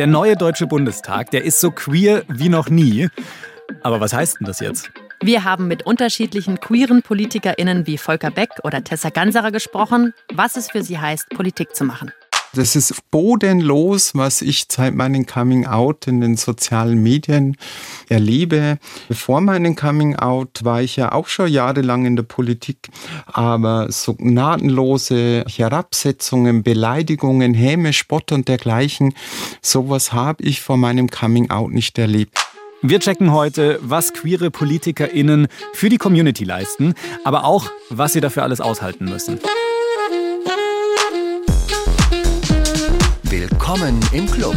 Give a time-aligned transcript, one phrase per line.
[0.00, 3.10] Der neue Deutsche Bundestag, der ist so queer wie noch nie.
[3.82, 4.90] Aber was heißt denn das jetzt?
[5.20, 10.70] Wir haben mit unterschiedlichen queeren PolitikerInnen wie Volker Beck oder Tessa Ganserer gesprochen, was es
[10.70, 12.12] für sie heißt, Politik zu machen.
[12.54, 17.56] Das ist bodenlos, was ich seit meinem Coming Out in den sozialen Medien
[18.08, 18.78] erlebe.
[19.08, 22.88] Vor meinem Coming Out war ich ja auch schon jahrelang in der Politik,
[23.26, 29.14] aber so gnadenlose Herabsetzungen, Beleidigungen, Häme, Spott und dergleichen,
[29.62, 32.36] sowas habe ich vor meinem Coming Out nicht erlebt.
[32.82, 38.42] Wir checken heute, was queere PolitikerInnen für die Community leisten, aber auch, was sie dafür
[38.42, 39.38] alles aushalten müssen.
[43.60, 44.56] Willkommen im Club.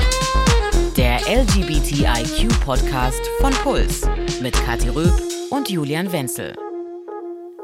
[0.95, 4.03] Der LGBTIQ-Podcast von Puls
[4.41, 6.55] mit Kathi Röb und Julian Wenzel.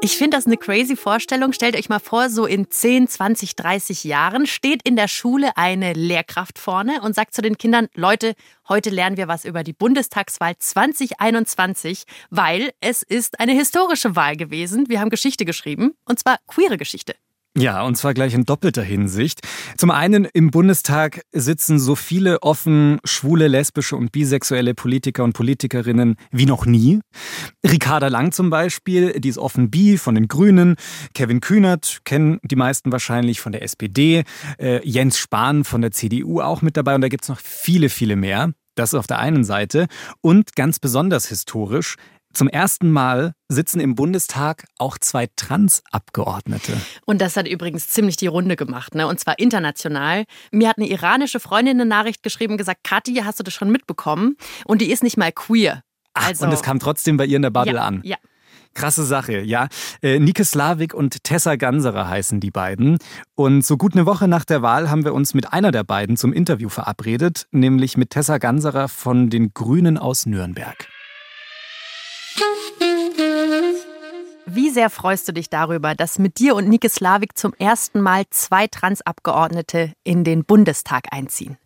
[0.02, 1.54] Ich finde das eine crazy Vorstellung.
[1.54, 5.94] Stellt euch mal vor, so in 10, 20, 30 Jahren steht in der Schule eine
[5.94, 8.34] Lehrkraft vorne und sagt zu den Kindern, Leute,
[8.68, 14.90] heute lernen wir was über die Bundestagswahl 2021, weil es ist eine historische Wahl gewesen.
[14.90, 17.14] Wir haben Geschichte geschrieben, und zwar queere Geschichte.
[17.58, 19.40] Ja, und zwar gleich in doppelter Hinsicht.
[19.76, 26.14] Zum einen im Bundestag sitzen so viele offen schwule, lesbische und bisexuelle Politiker und Politikerinnen
[26.30, 27.00] wie noch nie.
[27.66, 30.76] Ricarda Lang zum Beispiel, die ist offen bi von den Grünen.
[31.12, 34.22] Kevin Kühnert kennen die meisten wahrscheinlich von der SPD.
[34.58, 36.94] Äh, Jens Spahn von der CDU auch mit dabei.
[36.94, 38.52] Und da gibt's noch viele, viele mehr.
[38.76, 39.88] Das auf der einen Seite.
[40.20, 41.96] Und ganz besonders historisch,
[42.32, 46.80] zum ersten Mal sitzen im Bundestag auch zwei Trans-Abgeordnete.
[47.04, 49.06] Und das hat übrigens ziemlich die Runde gemacht, ne?
[49.06, 50.24] und zwar international.
[50.52, 53.70] Mir hat eine iranische Freundin eine Nachricht geschrieben und gesagt, Kathi, hast du das schon
[53.70, 54.36] mitbekommen?
[54.64, 55.82] Und die ist nicht mal queer.
[56.14, 58.00] Also, Ach, und es kam trotzdem bei ihr in der Bubble ja, an.
[58.04, 58.16] Ja.
[58.74, 59.68] Krasse Sache, ja.
[60.00, 62.98] Äh, Nike Slavik und Tessa Ganserer heißen die beiden.
[63.34, 66.16] Und so gut eine Woche nach der Wahl haben wir uns mit einer der beiden
[66.16, 70.88] zum Interview verabredet, nämlich mit Tessa Ganserer von den Grünen aus Nürnberg.
[74.46, 78.24] Wie sehr freust du dich darüber, dass mit dir und Nike Slavik zum ersten Mal
[78.30, 81.56] zwei Transabgeordnete in den Bundestag einziehen?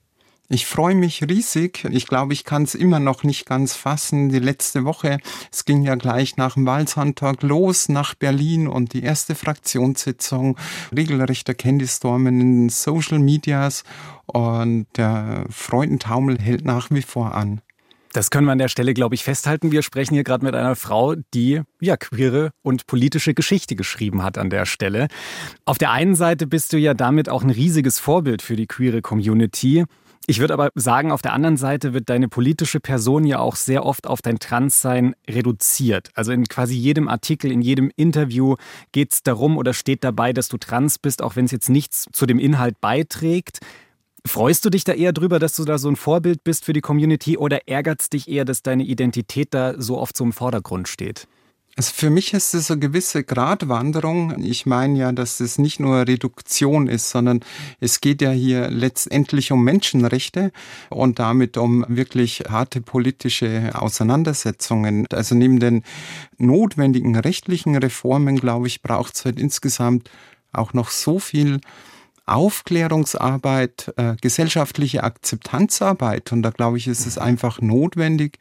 [0.51, 1.87] Ich freue mich riesig.
[1.91, 4.29] Ich glaube, ich kann es immer noch nicht ganz fassen.
[4.29, 5.19] Die letzte Woche,
[5.51, 10.59] es ging ja gleich nach dem Wahlsonntag los nach Berlin und die erste Fraktionssitzung,
[10.95, 13.85] regelrechter Candystorm in den Social Medias
[14.27, 17.63] und der Freudentaumel hält nach wie vor an.
[18.15, 19.73] Das können wir an der Stelle, glaube ich, festhalten.
[19.73, 24.39] Wir sprechen hier gerade mit einer Frau, die ja queere und politische Geschichte geschrieben hat
[24.39, 25.09] an der Stelle.
[25.65, 29.03] Auf der einen Seite bist du ja damit auch ein riesiges Vorbild für die queere
[29.03, 29.85] Community.
[30.29, 33.85] Ich würde aber sagen, auf der anderen Seite wird deine politische Person ja auch sehr
[33.85, 36.11] oft auf dein Transsein reduziert.
[36.15, 38.55] Also in quasi jedem Artikel, in jedem Interview
[38.93, 42.07] geht es darum oder steht dabei, dass du trans bist, auch wenn es jetzt nichts
[42.13, 43.59] zu dem Inhalt beiträgt.
[44.27, 46.81] Freust du dich da eher drüber, dass du da so ein Vorbild bist für die
[46.81, 50.89] Community oder ärgert es dich eher, dass deine Identität da so oft so im Vordergrund
[50.89, 51.29] steht?
[51.77, 54.43] Also für mich ist es eine gewisse Gratwanderung.
[54.45, 57.41] Ich meine ja, dass es nicht nur Reduktion ist, sondern
[57.81, 60.53] es geht ja hier letztendlich um Menschenrechte
[60.89, 65.09] und damit um wirklich harte politische Auseinandersetzungen.
[65.13, 65.83] Also neben den
[66.39, 70.11] notwendigen rechtlichen Reformen, glaube ich, braucht es halt insgesamt
[70.53, 71.61] auch noch so viel
[72.27, 76.33] Aufklärungsarbeit, äh, gesellschaftliche Akzeptanzarbeit.
[76.33, 78.39] Und da glaube ich, ist es einfach notwendig,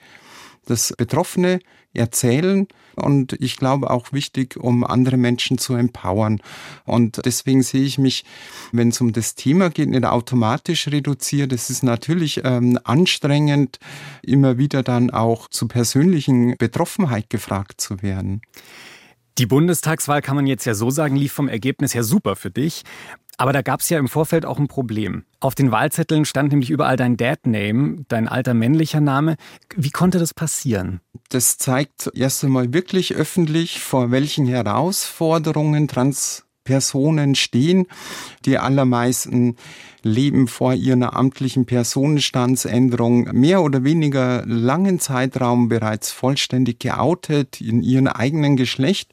[0.66, 1.60] dass Betroffene
[1.94, 6.42] erzählen und ich glaube auch wichtig, um andere Menschen zu empowern.
[6.86, 8.24] Und deswegen sehe ich mich,
[8.72, 11.54] wenn es um das Thema geht, nicht automatisch reduziert.
[11.54, 13.80] Es ist natürlich ähm, anstrengend,
[14.22, 18.42] immer wieder dann auch zu persönlichen Betroffenheit gefragt zu werden.
[19.40, 22.84] Die Bundestagswahl kann man jetzt ja so sagen, lief vom Ergebnis her super für dich.
[23.38, 25.26] Aber da gab es ja im Vorfeld auch ein Problem.
[25.40, 29.38] Auf den Wahlzetteln stand nämlich überall dein Dad-Name, dein alter männlicher Name.
[29.76, 31.02] Wie konnte das passieren?
[31.30, 35.88] Das zeigt erst einmal wirklich öffentlich, vor welchen Herausforderungen
[36.64, 37.88] Transpersonen stehen.
[38.46, 39.58] Die allermeisten
[40.02, 48.08] leben vor ihrer amtlichen Personenstandsänderung mehr oder weniger langen Zeitraum bereits vollständig geoutet in ihrem
[48.08, 49.12] eigenen Geschlecht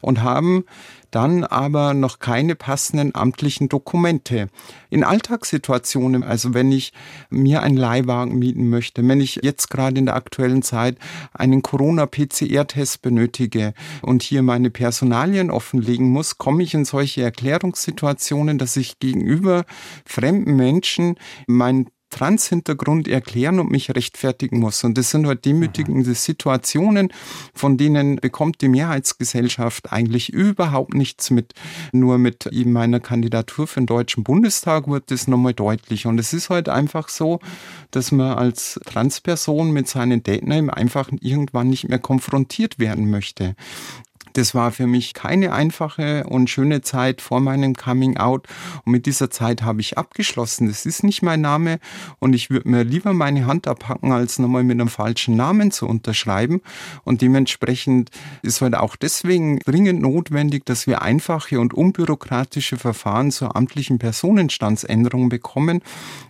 [0.00, 0.64] und haben
[1.10, 4.48] dann aber noch keine passenden amtlichen Dokumente.
[4.90, 6.92] In Alltagssituationen, also wenn ich
[7.30, 10.98] mir einen Leihwagen mieten möchte, wenn ich jetzt gerade in der aktuellen Zeit
[11.32, 18.76] einen Corona-PCR-Test benötige und hier meine Personalien offenlegen muss, komme ich in solche Erklärungssituationen, dass
[18.76, 19.64] ich gegenüber
[20.04, 21.16] fremden Menschen
[21.46, 21.86] mein
[22.16, 24.82] Trans-Hintergrund erklären und mich rechtfertigen muss.
[24.84, 27.12] Und das sind halt demütigende Situationen,
[27.54, 31.52] von denen bekommt die Mehrheitsgesellschaft eigentlich überhaupt nichts mit.
[31.92, 36.06] Nur mit eben meiner Kandidatur für den Deutschen Bundestag wird das nochmal deutlich.
[36.06, 37.40] Und es ist halt einfach so,
[37.90, 43.54] dass man als Transperson mit seinen Datennamen einfach irgendwann nicht mehr konfrontiert werden möchte.
[44.36, 48.46] Das war für mich keine einfache und schöne Zeit vor meinem Coming Out.
[48.84, 50.68] Und mit dieser Zeit habe ich abgeschlossen.
[50.68, 51.78] Das ist nicht mein Name
[52.18, 55.86] und ich würde mir lieber meine Hand abhacken, als nochmal mit einem falschen Namen zu
[55.86, 56.60] unterschreiben.
[57.02, 58.10] Und dementsprechend
[58.42, 65.30] ist heute auch deswegen dringend notwendig, dass wir einfache und unbürokratische Verfahren zur amtlichen Personenstandsänderung
[65.30, 65.80] bekommen.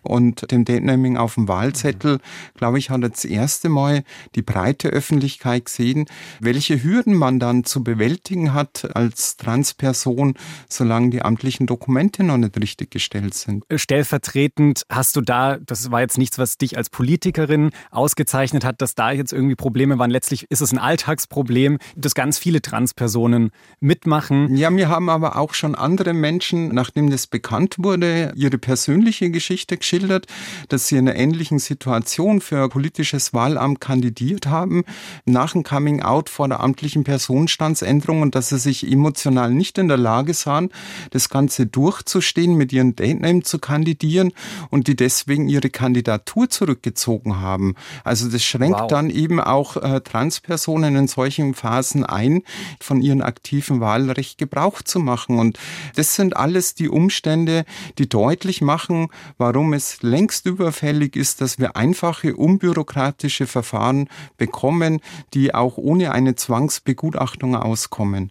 [0.02, 2.20] Und dem Date-Naming auf dem Wahlzettel,
[2.54, 4.04] glaube ich, hat das erste Mal
[4.36, 6.06] die breite Öffentlichkeit gesehen,
[6.38, 10.34] welche Hürden man dann zu bewältigen bewältigen hat als Transperson,
[10.68, 13.64] solange die amtlichen Dokumente noch nicht richtig gestellt sind.
[13.74, 18.94] Stellvertretend hast du da, das war jetzt nichts, was dich als Politikerin ausgezeichnet hat, dass
[18.94, 20.10] da jetzt irgendwie Probleme waren.
[20.10, 23.50] Letztlich ist es ein Alltagsproblem, das ganz viele Transpersonen
[23.80, 24.54] mitmachen.
[24.54, 29.78] Ja, mir haben aber auch schon andere Menschen, nachdem das bekannt wurde, ihre persönliche Geschichte
[29.78, 30.26] geschildert,
[30.68, 34.84] dass sie in einer ähnlichen Situation für ein politisches Wahlamt kandidiert haben,
[35.24, 37.85] nach dem Coming Out vor der amtlichen Personenstands Sinnesänderung
[38.22, 40.70] und dass sie sich emotional nicht in der Lage sahen,
[41.10, 44.32] das Ganze durchzustehen, mit ihren Datename zu kandidieren
[44.70, 47.74] und die deswegen ihre Kandidatur zurückgezogen haben.
[48.04, 48.88] Also das schränkt wow.
[48.88, 52.42] dann eben auch äh, Transpersonen in solchen Phasen ein,
[52.80, 55.38] von ihrem aktiven Wahlrecht Gebrauch zu machen.
[55.38, 55.58] Und
[55.94, 57.64] das sind alles die Umstände,
[57.98, 65.00] die deutlich machen, warum es längst überfällig ist, dass wir einfache, unbürokratische Verfahren bekommen,
[65.34, 68.30] die auch ohne eine Zwangsbegutachtung aus rauskommen.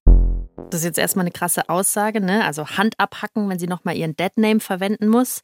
[0.71, 2.43] Das ist jetzt erstmal eine krasse Aussage, ne?
[2.43, 5.41] Also Hand abhacken, wenn sie nochmal ihren Deadname verwenden muss.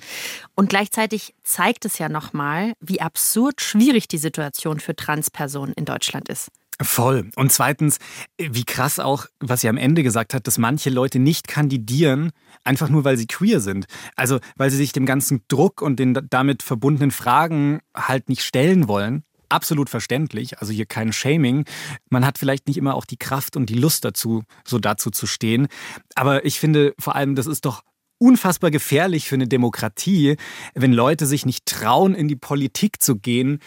[0.55, 6.27] Und gleichzeitig zeigt es ja nochmal, wie absurd schwierig die Situation für Transpersonen in Deutschland
[6.27, 6.49] ist.
[6.81, 7.29] Voll.
[7.35, 7.99] Und zweitens,
[8.39, 12.31] wie krass auch, was sie am Ende gesagt hat, dass manche Leute nicht kandidieren,
[12.63, 13.85] einfach nur weil sie queer sind.
[14.15, 18.87] Also weil sie sich dem ganzen Druck und den damit verbundenen Fragen halt nicht stellen
[18.87, 21.65] wollen absolut verständlich, also hier kein Shaming.
[22.09, 25.27] Man hat vielleicht nicht immer auch die Kraft und die Lust dazu, so dazu zu
[25.27, 25.67] stehen.
[26.15, 27.83] Aber ich finde vor allem, das ist doch
[28.17, 30.37] unfassbar gefährlich für eine Demokratie,
[30.75, 33.59] wenn Leute sich nicht trauen, in die Politik zu gehen,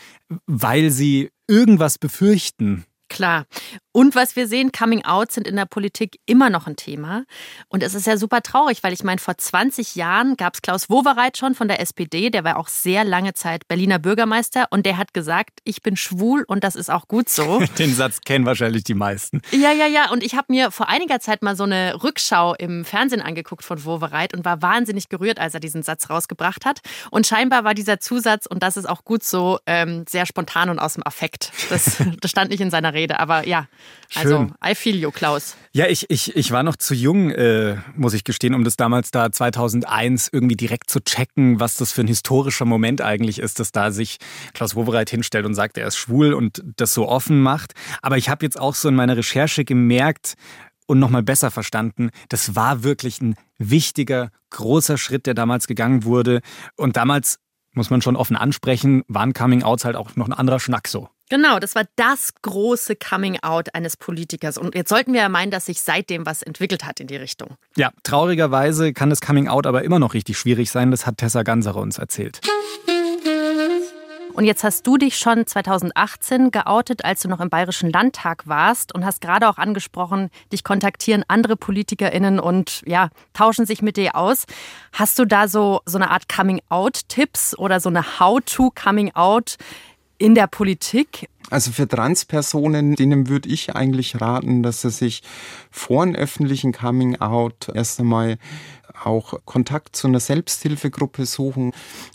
[0.47, 2.85] weil sie irgendwas befürchten.
[3.15, 3.47] Klar.
[3.93, 7.27] Und was wir sehen, Coming Out sind in der Politik immer noch ein Thema.
[7.69, 10.91] Und es ist ja super traurig, weil ich meine, vor 20 Jahren gab es Klaus
[10.91, 14.97] Wowereit schon von der SPD, der war auch sehr lange Zeit Berliner Bürgermeister und der
[14.97, 17.63] hat gesagt, ich bin schwul und das ist auch gut so.
[17.79, 19.43] Den Satz kennen wahrscheinlich die meisten.
[19.53, 20.11] Ja, ja, ja.
[20.11, 23.85] Und ich habe mir vor einiger Zeit mal so eine Rückschau im Fernsehen angeguckt von
[23.85, 26.81] Wowereit und war wahnsinnig gerührt, als er diesen Satz rausgebracht hat.
[27.13, 30.81] Und scheinbar war dieser Zusatz, und das ist auch gut so, ähm, sehr spontan und
[30.81, 31.53] aus dem Affekt.
[31.71, 33.69] Das, das stand nicht in seiner Rede, aber ja.
[34.15, 34.55] Also, Schön.
[34.65, 35.57] I feel you, Klaus.
[35.73, 39.11] Ja, ich, ich, ich war noch zu jung, äh, muss ich gestehen, um das damals
[39.11, 43.73] da 2001 irgendwie direkt zu checken, was das für ein historischer Moment eigentlich ist, dass
[43.73, 44.19] da sich
[44.53, 47.73] Klaus Wowereit hinstellt und sagt, er ist schwul und das so offen macht.
[48.03, 50.37] Aber ich habe jetzt auch so in meiner Recherche gemerkt,
[50.87, 56.41] und nochmal besser verstanden, das war wirklich ein wichtiger, großer Schritt, der damals gegangen wurde.
[56.77, 57.39] Und damals,
[57.73, 61.09] muss man schon offen ansprechen, waren Coming-Outs halt auch noch ein anderer Schnack so.
[61.31, 64.59] Genau, das war das große Coming-out eines Politikers.
[64.59, 67.57] Und jetzt sollten wir ja meinen, dass sich seitdem was entwickelt hat in die Richtung.
[67.77, 70.91] Ja, traurigerweise kann das Coming-out aber immer noch richtig schwierig sein.
[70.91, 72.41] Das hat Tessa Ganserer uns erzählt.
[74.35, 78.93] Und jetzt hast du dich schon 2018 geoutet, als du noch im Bayerischen Landtag warst
[78.93, 84.17] und hast gerade auch angesprochen, dich kontaktieren andere PolitikerInnen und ja, tauschen sich mit dir
[84.17, 84.45] aus.
[84.93, 89.57] Hast du da so, so eine Art Coming-out-Tipps oder so eine How-to-Coming-out?
[90.25, 91.29] In der Politik?
[91.51, 95.23] Also für Transpersonen, denen würde ich eigentlich raten, dass sie sich
[95.71, 98.39] vor einem öffentlichen Coming Out erst einmal
[99.03, 101.73] auch Kontakt zu einer Selbsthilfegruppe suchen,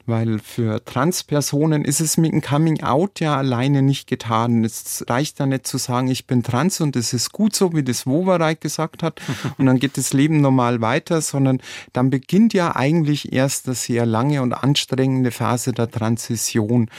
[0.08, 4.66] weil für Transpersonen ist es mit dem Coming Out ja alleine nicht getan.
[4.66, 7.84] Es reicht ja nicht zu sagen, ich bin trans und es ist gut so, wie
[7.84, 9.22] das Wovereit gesagt hat
[9.60, 11.62] und dann geht das Leben normal weiter, sondern
[11.94, 16.90] dann beginnt ja eigentlich erst eine sehr lange und anstrengende Phase der Transition.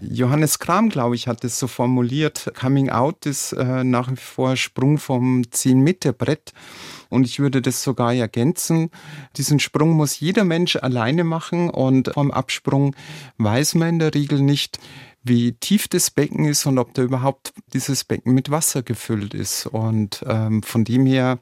[0.00, 2.52] Johannes Kram, glaube ich, hat es so formuliert.
[2.58, 6.52] Coming Out ist äh, nach wie vor Sprung vom 10-Meter-Brett.
[7.10, 8.90] Und ich würde das sogar ergänzen.
[9.36, 12.96] Diesen Sprung muss jeder Mensch alleine machen und vom Absprung
[13.36, 14.78] weiß man in der Regel nicht,
[15.22, 19.66] wie tief das Becken ist und ob da überhaupt dieses Becken mit Wasser gefüllt ist.
[19.66, 21.38] Und ähm, von dem her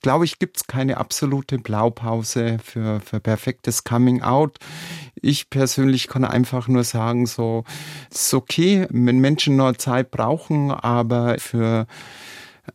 [0.00, 4.58] glaube ich, gibt es keine absolute Blaupause für, für perfektes Coming Out.
[5.14, 7.64] Ich persönlich kann einfach nur sagen, so,
[8.10, 11.86] es ist okay, wenn Menschen nur Zeit brauchen, aber für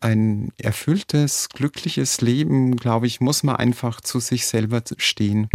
[0.02, 5.50] ein erfülltes, glückliches Leben, glaube ich, muss man einfach zu sich selber stehen.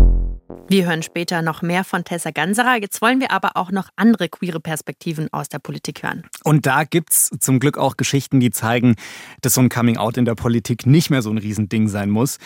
[0.68, 2.76] Wir hören später noch mehr von Tessa Ganserer.
[2.80, 6.24] Jetzt wollen wir aber auch noch andere queere Perspektiven aus der Politik hören.
[6.44, 8.94] Und da gibt es zum Glück auch Geschichten, die zeigen,
[9.40, 12.38] dass so ein Coming-out in der Politik nicht mehr so ein Riesending sein muss.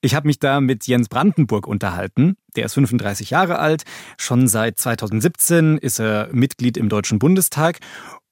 [0.00, 2.36] Ich habe mich da mit Jens Brandenburg unterhalten.
[2.56, 3.84] Der ist 35 Jahre alt.
[4.16, 7.78] Schon seit 2017 ist er Mitglied im Deutschen Bundestag.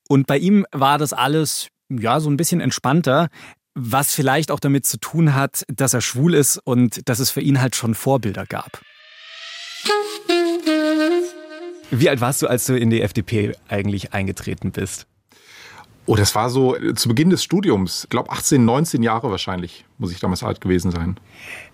[0.08, 3.28] Und bei ihm war das alles ja, so ein bisschen entspannter,
[3.74, 7.42] was vielleicht auch damit zu tun hat, dass er schwul ist und dass es für
[7.42, 8.80] ihn halt schon Vorbilder gab.
[11.90, 15.06] Wie alt warst du, als du in die FDP eigentlich eingetreten bist?
[16.08, 18.04] Oh, das war so zu Beginn des Studiums.
[18.04, 21.18] Ich glaube 18, 19 Jahre wahrscheinlich, muss ich damals alt gewesen sein.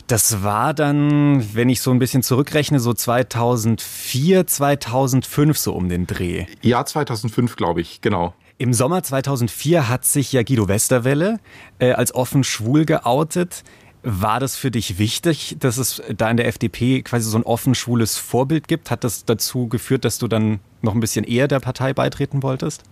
[0.07, 6.07] Das war dann, wenn ich so ein bisschen zurückrechne, so 2004, 2005 so um den
[6.07, 6.47] Dreh.
[6.62, 8.35] Ja, 2005 glaube ich, genau.
[8.57, 11.38] Im Sommer 2004 hat sich ja Guido Westerwelle
[11.78, 13.64] äh, als offen schwul geoutet.
[14.05, 17.75] War das für dich wichtig, dass es da in der FDP quasi so ein offen
[17.75, 18.91] schwules Vorbild gibt?
[18.91, 22.83] Hat das dazu geführt, dass du dann noch ein bisschen eher der Partei beitreten wolltest?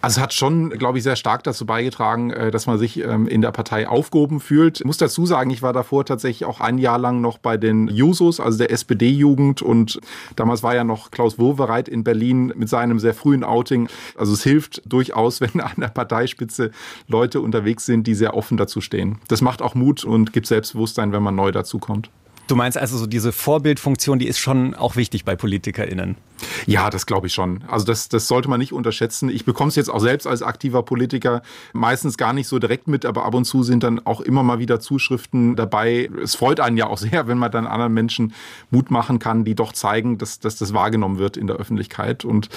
[0.00, 3.26] Also es hat schon, glaube ich, sehr stark dazu beigetragen, äh, dass man sich ähm,
[3.26, 4.80] in der Partei aufgehoben fühlt.
[4.80, 7.88] Ich muss dazu sagen, ich war davor tatsächlich auch ein Jahr lang noch bei den
[7.88, 9.60] Jusos, also der SPD-Jugend.
[9.60, 10.00] Und
[10.36, 13.88] damals war ja noch Klaus Wowereit in Berlin mit seinem sehr frühen Outing.
[14.16, 16.70] Also es hilft durchaus, wenn an der Parteispitze
[17.08, 19.18] Leute unterwegs sind, die sehr offen dazu stehen.
[19.26, 22.08] Das macht auch Mut und gibt Selbstbewusstsein, wenn man neu dazu kommt.
[22.48, 26.16] Du meinst also so diese Vorbildfunktion, die ist schon auch wichtig bei PolitikerInnen?
[26.66, 27.62] Ja, das glaube ich schon.
[27.68, 29.28] Also das, das sollte man nicht unterschätzen.
[29.28, 31.42] Ich bekomme es jetzt auch selbst als aktiver Politiker
[31.74, 34.58] meistens gar nicht so direkt mit, aber ab und zu sind dann auch immer mal
[34.58, 36.08] wieder Zuschriften dabei.
[36.22, 38.32] Es freut einen ja auch sehr, wenn man dann anderen Menschen
[38.70, 42.24] Mut machen kann, die doch zeigen, dass, dass das wahrgenommen wird in der Öffentlichkeit.
[42.24, 42.48] Und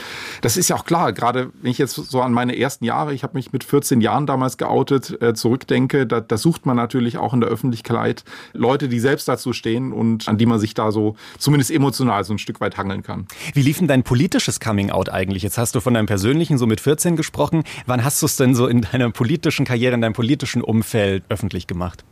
[0.41, 3.23] das ist ja auch klar, gerade wenn ich jetzt so an meine ersten Jahre, ich
[3.23, 7.33] habe mich mit 14 Jahren damals geoutet, äh, zurückdenke, da, da sucht man natürlich auch
[7.33, 10.91] in der Öffentlichkeit Leute, die selbst dazu stehen stehen und an die man sich da
[10.91, 13.27] so zumindest emotional so ein Stück weit hangeln kann.
[13.53, 15.43] Wie lief denn dein politisches Coming-out eigentlich?
[15.43, 17.63] Jetzt hast du von deinem persönlichen so mit 14 gesprochen.
[17.85, 21.67] Wann hast du es denn so in deiner politischen Karriere, in deinem politischen Umfeld öffentlich
[21.67, 22.03] gemacht?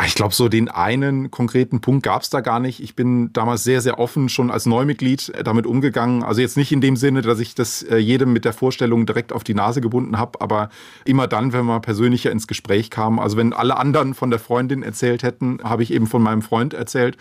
[0.00, 2.82] Ah, ich glaube, so den einen konkreten Punkt gab es da gar nicht.
[2.82, 6.22] Ich bin damals sehr, sehr offen schon als Neumitglied äh, damit umgegangen.
[6.22, 9.30] Also jetzt nicht in dem Sinne, dass ich das äh, jedem mit der Vorstellung direkt
[9.30, 10.70] auf die Nase gebunden habe, aber
[11.04, 13.18] immer dann, wenn man persönlicher ins Gespräch kam.
[13.18, 16.72] Also wenn alle anderen von der Freundin erzählt hätten, habe ich eben von meinem Freund
[16.72, 17.18] erzählt.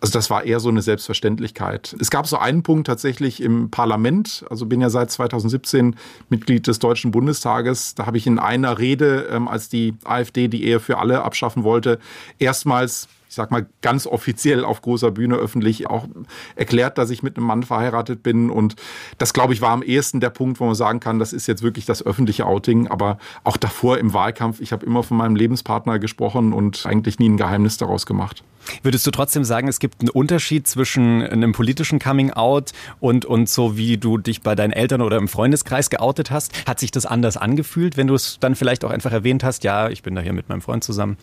[0.00, 1.94] Also das war eher so eine Selbstverständlichkeit.
[2.00, 4.44] Es gab so einen Punkt tatsächlich im Parlament.
[4.48, 5.94] Also bin ja seit 2017
[6.30, 7.94] Mitglied des Deutschen Bundestages.
[7.94, 11.64] Da habe ich in einer Rede, ähm, als die AfD die Ehe für alle abschaffen
[11.64, 11.98] wollte,
[12.38, 16.08] erstmals ich sag mal, ganz offiziell auf großer Bühne öffentlich auch
[16.56, 18.50] erklärt, dass ich mit einem Mann verheiratet bin.
[18.50, 18.74] Und
[19.18, 21.62] das, glaube ich, war am ehesten der Punkt, wo man sagen kann, das ist jetzt
[21.62, 22.88] wirklich das öffentliche Outing.
[22.88, 27.28] Aber auch davor im Wahlkampf, ich habe immer von meinem Lebenspartner gesprochen und eigentlich nie
[27.28, 28.42] ein Geheimnis daraus gemacht.
[28.82, 33.76] Würdest du trotzdem sagen, es gibt einen Unterschied zwischen einem politischen Coming-out und, und so,
[33.76, 36.66] wie du dich bei deinen Eltern oder im Freundeskreis geoutet hast?
[36.66, 39.88] Hat sich das anders angefühlt, wenn du es dann vielleicht auch einfach erwähnt hast, ja,
[39.88, 41.16] ich bin da hier mit meinem Freund zusammen?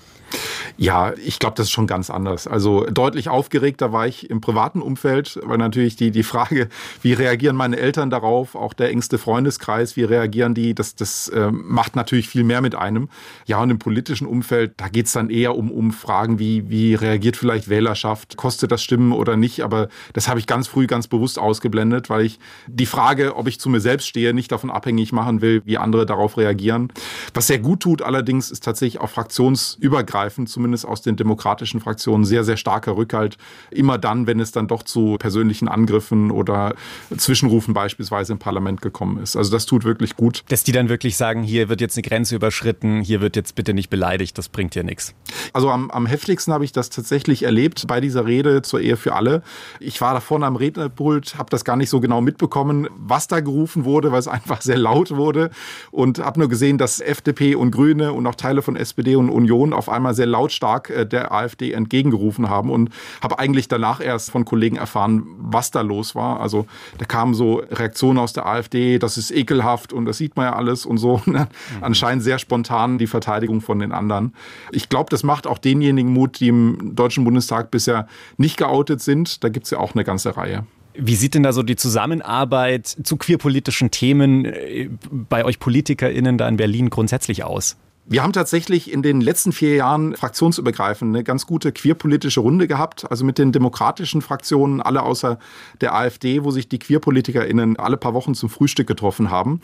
[0.78, 2.48] Ja, ich glaube, das ist schon ganz anders.
[2.48, 6.70] Also deutlich aufgeregter war ich im privaten Umfeld, weil natürlich die, die Frage,
[7.02, 11.52] wie reagieren meine Eltern darauf, auch der engste Freundeskreis, wie reagieren die, das, das äh,
[11.52, 13.10] macht natürlich viel mehr mit einem.
[13.46, 16.96] Ja, und im politischen Umfeld, da geht es dann eher um, um Fragen wie, wie
[17.28, 21.08] reagiert vielleicht Wählerschaft, kostet das Stimmen oder nicht, aber das habe ich ganz früh ganz
[21.08, 25.12] bewusst ausgeblendet, weil ich die Frage, ob ich zu mir selbst stehe, nicht davon abhängig
[25.12, 26.90] machen will, wie andere darauf reagieren.
[27.34, 32.44] Was sehr gut tut allerdings, ist tatsächlich auch fraktionsübergreifend, zumindest aus den demokratischen Fraktionen, sehr,
[32.44, 33.38] sehr starker Rückhalt.
[33.72, 36.76] Immer dann, wenn es dann doch zu persönlichen Angriffen oder
[37.16, 39.36] Zwischenrufen beispielsweise im Parlament gekommen ist.
[39.36, 40.44] Also das tut wirklich gut.
[40.48, 43.74] Dass die dann wirklich sagen, hier wird jetzt eine Grenze überschritten, hier wird jetzt bitte
[43.74, 45.14] nicht beleidigt, das bringt ja nichts.
[45.52, 49.14] Also am, am heftigsten habe ich das tatsächlich erlebt bei dieser Rede zur Ehe für
[49.14, 49.42] alle.
[49.80, 53.40] Ich war da vorne am Rednerpult, habe das gar nicht so genau mitbekommen, was da
[53.40, 55.50] gerufen wurde, weil es einfach sehr laut wurde
[55.92, 59.74] und habe nur gesehen, dass FDP und Grüne und auch Teile von SPD und Union
[59.74, 62.90] auf einmal sehr lautstark äh, der AfD entgegengerufen haben und
[63.22, 66.40] habe eigentlich danach erst von Kollegen erfahren, was da los war.
[66.40, 70.46] Also da kamen so Reaktionen aus der AfD, das ist ekelhaft und das sieht man
[70.46, 71.22] ja alles und so.
[71.28, 71.48] Mhm.
[71.82, 74.34] Anscheinend sehr spontan die Verteidigung von den anderen.
[74.72, 79.44] Ich glaube, das macht auch denjenigen Mut, die im Deutschen Bundestag bisher nicht geoutet sind.
[79.44, 80.66] Da gibt es ja auch eine ganze Reihe.
[81.00, 86.48] Wie sieht denn da so die Zusammenarbeit zu queerpolitischen Themen äh, bei euch PolitikerInnen da
[86.48, 87.78] in Berlin grundsätzlich aus?
[88.10, 93.06] Wir haben tatsächlich in den letzten vier Jahren fraktionsübergreifend eine ganz gute queerpolitische Runde gehabt,
[93.12, 95.38] also mit den demokratischen Fraktionen, alle außer
[95.82, 99.60] der AfD, wo sich die QueerpolitikerInnen alle paar Wochen zum Frühstück getroffen haben.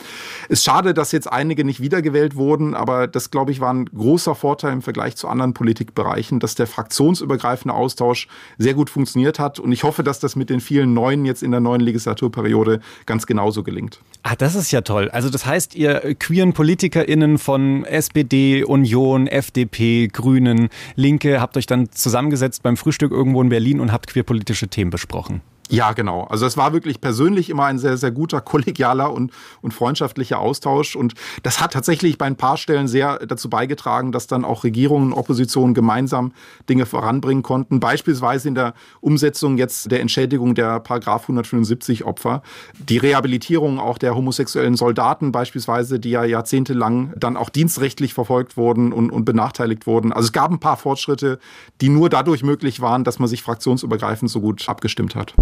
[0.50, 3.86] Es ist schade, dass jetzt einige nicht wiedergewählt wurden, aber das, glaube ich, war ein
[3.86, 9.58] großer Vorteil im Vergleich zu anderen Politikbereichen, dass der fraktionsübergreifende Austausch sehr gut funktioniert hat.
[9.58, 13.24] Und ich hoffe, dass das mit den vielen neuen jetzt in der neuen Legislaturperiode ganz
[13.24, 14.00] genauso gelingt.
[14.22, 15.08] Ah, das ist ja toll.
[15.10, 21.90] Also das heißt, ihr queeren PolitikerInnen von SPD, Union, FDP, Grünen, Linke habt euch dann
[21.90, 25.40] zusammengesetzt beim Frühstück irgendwo in Berlin und habt queerpolitische Themen besprochen.
[25.70, 26.24] Ja, genau.
[26.24, 30.94] Also es war wirklich persönlich immer ein sehr, sehr guter kollegialer und, und freundschaftlicher Austausch.
[30.94, 35.12] Und das hat tatsächlich bei ein paar Stellen sehr dazu beigetragen, dass dann auch Regierungen
[35.12, 36.32] und Opposition gemeinsam
[36.68, 37.80] Dinge voranbringen konnten.
[37.80, 42.42] Beispielsweise in der Umsetzung jetzt der Entschädigung der Paragraph 175 Opfer.
[42.78, 48.92] Die Rehabilitierung auch der homosexuellen Soldaten beispielsweise, die ja jahrzehntelang dann auch dienstrechtlich verfolgt wurden
[48.92, 50.12] und, und benachteiligt wurden.
[50.12, 51.38] Also es gab ein paar Fortschritte,
[51.80, 55.34] die nur dadurch möglich waren, dass man sich fraktionsübergreifend so gut abgestimmt hat.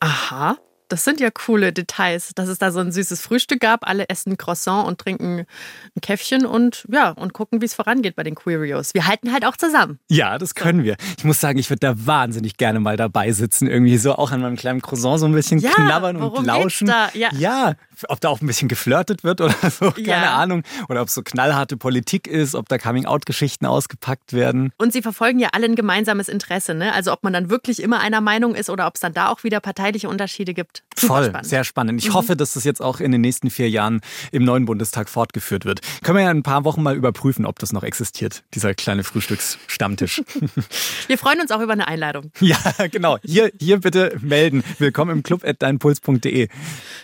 [0.00, 0.56] Aha.
[0.90, 3.88] Das sind ja coole Details, dass es da so ein süßes Frühstück gab.
[3.88, 5.46] Alle essen Croissant und trinken
[5.94, 8.92] ein Käffchen und ja, und gucken, wie es vorangeht bei den Queerios.
[8.92, 10.00] Wir halten halt auch zusammen.
[10.10, 10.96] Ja, das können wir.
[11.16, 13.68] Ich muss sagen, ich würde da wahnsinnig gerne mal dabei sitzen.
[13.68, 16.88] Irgendwie so auch an meinem kleinen Croissant so ein bisschen ja, knabbern und lauschen.
[16.88, 17.10] Da?
[17.14, 17.28] Ja.
[17.34, 17.74] ja,
[18.08, 20.36] ob da auch ein bisschen geflirtet wird oder so, keine ja.
[20.36, 20.62] Ahnung.
[20.88, 24.72] Oder ob es so knallharte Politik ist, ob da Coming-out-Geschichten ausgepackt werden.
[24.78, 26.92] Und sie verfolgen ja alle ein gemeinsames Interesse, ne?
[26.92, 29.44] Also ob man dann wirklich immer einer Meinung ist oder ob es dann da auch
[29.44, 30.82] wieder parteiliche Unterschiede gibt.
[30.96, 31.46] Super Voll, spannend.
[31.46, 32.00] sehr spannend.
[32.02, 32.14] Ich mhm.
[32.14, 34.00] hoffe, dass das jetzt auch in den nächsten vier Jahren
[34.32, 35.80] im neuen Bundestag fortgeführt wird.
[36.02, 39.04] Können wir ja in ein paar Wochen mal überprüfen, ob das noch existiert, dieser kleine
[39.04, 40.22] Frühstücksstammtisch.
[41.06, 42.30] wir freuen uns auch über eine Einladung.
[42.40, 42.58] Ja,
[42.90, 43.18] genau.
[43.22, 44.64] Hier, hier bitte melden.
[44.78, 46.48] Willkommen im Club at deinpuls.de.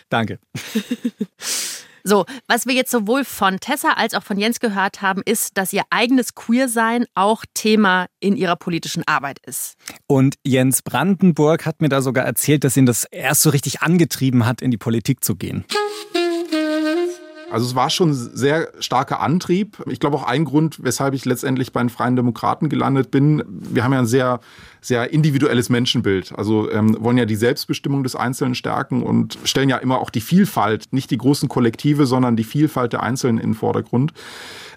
[0.08, 0.38] Danke.
[2.08, 5.72] So, was wir jetzt sowohl von Tessa als auch von Jens gehört haben, ist, dass
[5.72, 9.74] ihr eigenes Queersein auch Thema in ihrer politischen Arbeit ist.
[10.06, 14.46] Und Jens Brandenburg hat mir da sogar erzählt, dass ihn das erst so richtig angetrieben
[14.46, 15.64] hat, in die Politik zu gehen.
[17.50, 19.82] Also es war schon sehr starker Antrieb.
[19.86, 23.42] Ich glaube auch ein Grund, weshalb ich letztendlich bei den Freien Demokraten gelandet bin.
[23.46, 24.40] Wir haben ja ein sehr,
[24.80, 26.32] sehr individuelles Menschenbild.
[26.36, 30.20] Also ähm, wollen ja die Selbstbestimmung des Einzelnen stärken und stellen ja immer auch die
[30.20, 34.12] Vielfalt, nicht die großen Kollektive, sondern die Vielfalt der Einzelnen in den Vordergrund.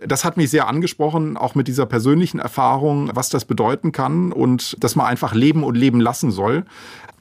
[0.05, 4.81] Das hat mich sehr angesprochen, auch mit dieser persönlichen Erfahrung, was das bedeuten kann und
[4.83, 6.65] dass man einfach leben und leben lassen soll.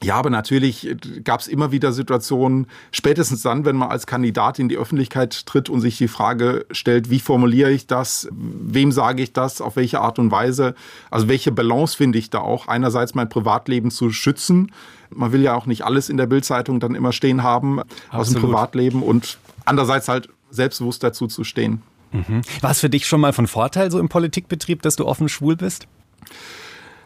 [0.01, 0.95] Ja, aber natürlich
[1.25, 5.69] gab es immer wieder Situationen, spätestens dann, wenn man als Kandidat in die Öffentlichkeit tritt
[5.69, 10.01] und sich die Frage stellt, wie formuliere ich das, wem sage ich das, auf welche
[10.01, 10.75] Art und Weise,
[11.09, 14.71] also welche Balance finde ich da auch, einerseits mein Privatleben zu schützen,
[15.09, 18.11] man will ja auch nicht alles in der Bildzeitung dann immer stehen haben Absolut.
[18.11, 21.81] aus dem Privatleben und andererseits halt selbstbewusst dazu zu stehen.
[22.11, 22.41] Mhm.
[22.61, 25.55] War es für dich schon mal von Vorteil so im Politikbetrieb, dass du offen schwul
[25.55, 25.87] bist?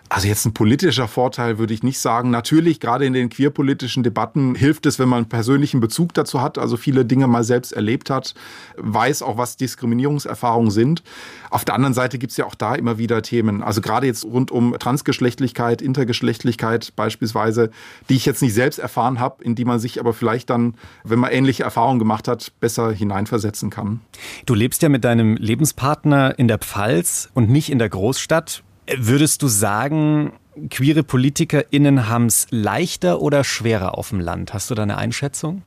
[0.10, 2.30] Also jetzt ein politischer Vorteil würde ich nicht sagen.
[2.30, 6.60] Natürlich, gerade in den queerpolitischen Debatten hilft es, wenn man einen persönlichen Bezug dazu hat,
[6.60, 8.36] also viele Dinge mal selbst erlebt hat,
[8.78, 11.02] weiß auch, was Diskriminierungserfahrungen sind.
[11.50, 13.64] Auf der anderen Seite gibt es ja auch da immer wieder Themen.
[13.64, 17.72] Also gerade jetzt rund um Transgeschlechtlichkeit, Intergeschlechtlichkeit beispielsweise,
[18.10, 21.18] die ich jetzt nicht selbst erfahren habe, in die man sich aber vielleicht dann, wenn
[21.20, 24.02] man ähnliche Erfahrungen gemacht hat, besser hineinversetzen kann.
[24.46, 28.64] Du lebst ja mit deinem Lebenspartner in der Pfalz und nicht in der Großstadt.
[28.88, 30.34] Würdest du sagen,
[30.70, 34.54] queere PolitikerInnen haben es leichter oder schwerer auf dem Land?
[34.54, 35.64] Hast du da eine Einschätzung?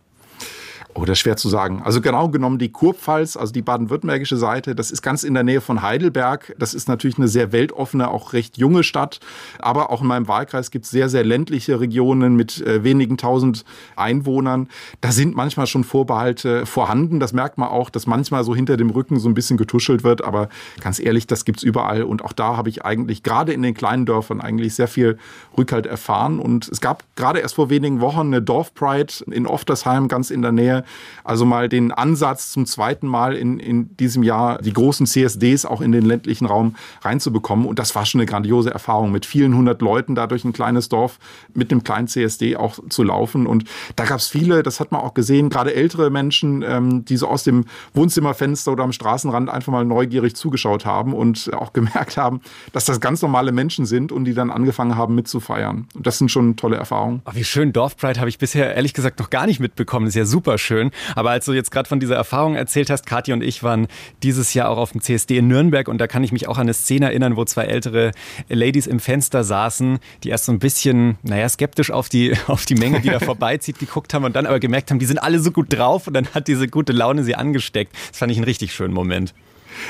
[0.98, 1.82] Oh, das ist schwer zu sagen.
[1.84, 5.60] Also genau genommen die Kurpfalz, also die baden-württembergische Seite, das ist ganz in der Nähe
[5.60, 6.54] von Heidelberg.
[6.58, 9.20] Das ist natürlich eine sehr weltoffene, auch recht junge Stadt.
[9.58, 13.66] Aber auch in meinem Wahlkreis gibt es sehr, sehr ländliche Regionen mit äh, wenigen tausend
[13.94, 14.68] Einwohnern.
[15.02, 17.20] Da sind manchmal schon Vorbehalte vorhanden.
[17.20, 20.24] Das merkt man auch, dass manchmal so hinter dem Rücken so ein bisschen getuschelt wird.
[20.24, 20.48] Aber
[20.80, 22.04] ganz ehrlich, das gibt's überall.
[22.04, 25.18] Und auch da habe ich eigentlich gerade in den kleinen Dörfern eigentlich sehr viel
[25.58, 26.38] Rückhalt erfahren.
[26.38, 30.52] Und es gab gerade erst vor wenigen Wochen eine Dorfpride in Oftersheim, ganz in der
[30.52, 30.85] Nähe.
[31.24, 35.80] Also mal den Ansatz zum zweiten Mal in, in diesem Jahr die großen CSDs auch
[35.80, 37.66] in den ländlichen Raum reinzubekommen.
[37.66, 40.88] Und das war schon eine grandiose Erfahrung, mit vielen hundert Leuten da durch ein kleines
[40.88, 41.18] Dorf
[41.54, 43.46] mit einem kleinen CSD auch zu laufen.
[43.46, 43.64] Und
[43.96, 47.28] da gab es viele, das hat man auch gesehen, gerade ältere Menschen, ähm, die so
[47.28, 52.40] aus dem Wohnzimmerfenster oder am Straßenrand einfach mal neugierig zugeschaut haben und auch gemerkt haben,
[52.72, 55.88] dass das ganz normale Menschen sind und die dann angefangen haben mitzufeiern.
[55.94, 57.22] Und das sind schon tolle Erfahrungen.
[57.24, 60.06] Oh, wie schön, Dorfpride habe ich bisher ehrlich gesagt noch gar nicht mitbekommen.
[60.06, 60.90] Das ist ja super schön schön.
[61.14, 63.88] Aber als du jetzt gerade von dieser Erfahrung erzählt hast, Kathi und ich waren
[64.22, 66.62] dieses Jahr auch auf dem CSD in Nürnberg und da kann ich mich auch an
[66.62, 68.12] eine Szene erinnern, wo zwei ältere
[68.48, 72.74] Ladies im Fenster saßen, die erst so ein bisschen, naja, skeptisch auf die, auf die
[72.74, 75.50] Menge, die da vorbeizieht, geguckt haben und dann aber gemerkt haben, die sind alle so
[75.50, 77.94] gut drauf und dann hat diese gute Laune sie angesteckt.
[78.10, 79.34] Das fand ich einen richtig schönen Moment.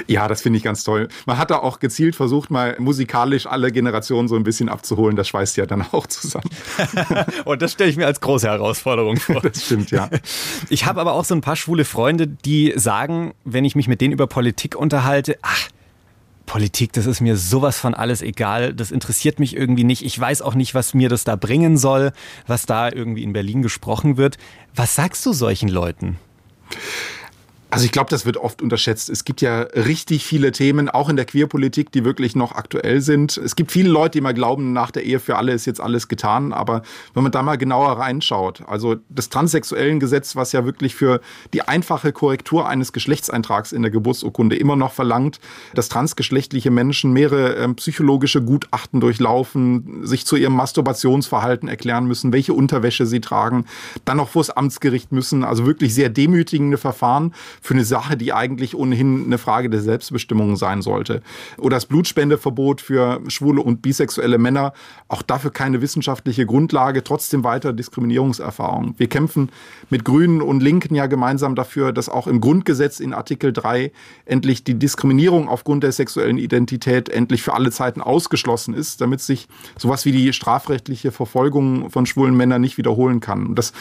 [0.06, 1.08] Ja, das finde ich ganz toll.
[1.26, 5.16] Man hat da auch gezielt versucht, mal musikalisch alle Generationen so ein bisschen abzuholen.
[5.16, 6.50] Das schweißt ja dann auch zusammen.
[7.44, 9.40] Und das stelle ich mir als große Herausforderung vor.
[9.40, 10.08] Das stimmt, ja.
[10.68, 14.00] Ich habe aber auch so ein paar schwule Freunde, die sagen, wenn ich mich mit
[14.00, 15.68] denen über Politik unterhalte, ach,
[16.46, 18.72] Politik, das ist mir sowas von alles egal.
[18.72, 20.04] Das interessiert mich irgendwie nicht.
[20.04, 22.12] Ich weiß auch nicht, was mir das da bringen soll,
[22.46, 24.38] was da irgendwie in Berlin gesprochen wird.
[24.74, 26.18] Was sagst du solchen Leuten?
[27.68, 29.10] Also ich glaube, das wird oft unterschätzt.
[29.10, 33.36] Es gibt ja richtig viele Themen, auch in der Queerpolitik, die wirklich noch aktuell sind.
[33.36, 36.06] Es gibt viele Leute, die mal glauben, nach der Ehe für alle ist jetzt alles
[36.06, 36.52] getan.
[36.52, 36.82] Aber
[37.14, 41.20] wenn man da mal genauer reinschaut, also das transsexuellen Gesetz, was ja wirklich für
[41.54, 45.40] die einfache Korrektur eines Geschlechtseintrags in der Geburtsurkunde immer noch verlangt,
[45.74, 52.54] dass transgeschlechtliche Menschen mehrere äh, psychologische Gutachten durchlaufen, sich zu ihrem Masturbationsverhalten erklären müssen, welche
[52.54, 53.64] Unterwäsche sie tragen,
[54.04, 55.42] dann noch vors Amtsgericht müssen.
[55.42, 57.34] Also wirklich sehr demütigende Verfahren
[57.66, 61.20] für eine Sache, die eigentlich ohnehin eine Frage der Selbstbestimmung sein sollte.
[61.58, 64.72] Oder das Blutspendeverbot für schwule und bisexuelle Männer,
[65.08, 68.94] auch dafür keine wissenschaftliche Grundlage, trotzdem weiter Diskriminierungserfahrungen.
[68.98, 69.50] Wir kämpfen
[69.90, 73.90] mit Grünen und Linken ja gemeinsam dafür, dass auch im Grundgesetz in Artikel 3
[74.26, 79.48] endlich die Diskriminierung aufgrund der sexuellen Identität endlich für alle Zeiten ausgeschlossen ist, damit sich
[79.76, 83.56] sowas wie die strafrechtliche Verfolgung von schwulen Männern nicht wiederholen kann.
[83.56, 83.72] Das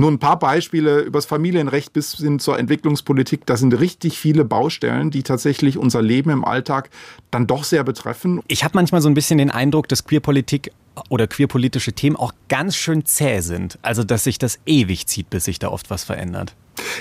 [0.00, 3.44] nur ein paar Beispiele übers Familienrecht bis hin zur Entwicklungspolitik.
[3.44, 6.88] Das sind richtig viele Baustellen, die tatsächlich unser Leben im Alltag
[7.30, 8.40] dann doch sehr betreffen.
[8.48, 10.72] Ich habe manchmal so ein bisschen den Eindruck, dass Queerpolitik
[11.10, 13.78] oder queerpolitische Themen auch ganz schön zäh sind.
[13.82, 16.54] Also, dass sich das ewig zieht, bis sich da oft was verändert.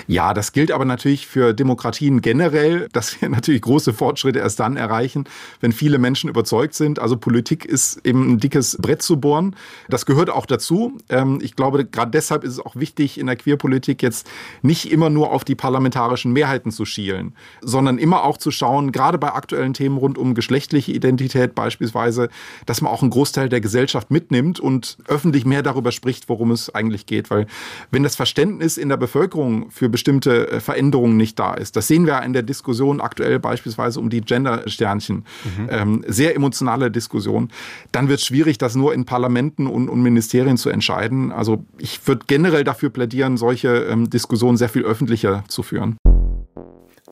[0.07, 4.77] Ja, das gilt aber natürlich für Demokratien generell, dass wir natürlich große Fortschritte erst dann
[4.77, 5.25] erreichen,
[5.59, 6.99] wenn viele Menschen überzeugt sind.
[6.99, 9.55] Also Politik ist eben ein dickes Brett zu bohren.
[9.89, 10.97] Das gehört auch dazu.
[11.09, 14.29] Ähm, ich glaube, gerade deshalb ist es auch wichtig, in der Queerpolitik jetzt
[14.61, 19.17] nicht immer nur auf die parlamentarischen Mehrheiten zu schielen, sondern immer auch zu schauen, gerade
[19.17, 22.29] bei aktuellen Themen rund um geschlechtliche Identität beispielsweise,
[22.65, 26.73] dass man auch einen Großteil der Gesellschaft mitnimmt und öffentlich mehr darüber spricht, worum es
[26.73, 27.29] eigentlich geht.
[27.29, 27.47] Weil
[27.91, 31.77] wenn das Verständnis in der Bevölkerung für bestimmte äh, Veränderungen nicht da ist.
[31.77, 35.23] Das sehen wir in der Diskussion aktuell beispielsweise um die Gender-Sternchen.
[35.57, 35.69] Mhm.
[35.69, 37.49] Ähm, sehr emotionale Diskussion.
[37.93, 41.31] Dann wird es schwierig, das nur in Parlamenten und, und, Ministerien zu entscheiden.
[41.31, 45.95] Also ich würde generell dafür plädieren, solche ähm, Diskussionen sehr viel öffentlicher zu führen.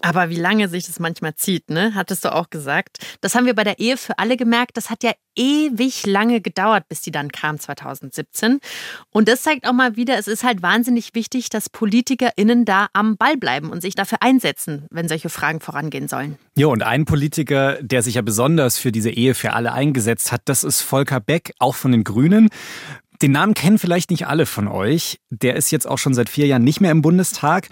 [0.01, 1.93] Aber wie lange sich das manchmal zieht, ne?
[1.95, 2.99] Hattest du auch gesagt.
[3.21, 4.77] Das haben wir bei der Ehe für alle gemerkt.
[4.77, 8.59] Das hat ja ewig lange gedauert, bis die dann kam 2017.
[9.11, 13.17] Und das zeigt auch mal wieder, es ist halt wahnsinnig wichtig, dass PolitikerInnen da am
[13.17, 16.37] Ball bleiben und sich dafür einsetzen, wenn solche Fragen vorangehen sollen.
[16.55, 20.41] Ja, und ein Politiker, der sich ja besonders für diese Ehe für alle eingesetzt hat,
[20.45, 22.49] das ist Volker Beck, auch von den Grünen.
[23.21, 25.19] Den Namen kennen vielleicht nicht alle von euch.
[25.29, 27.67] Der ist jetzt auch schon seit vier Jahren nicht mehr im Bundestag.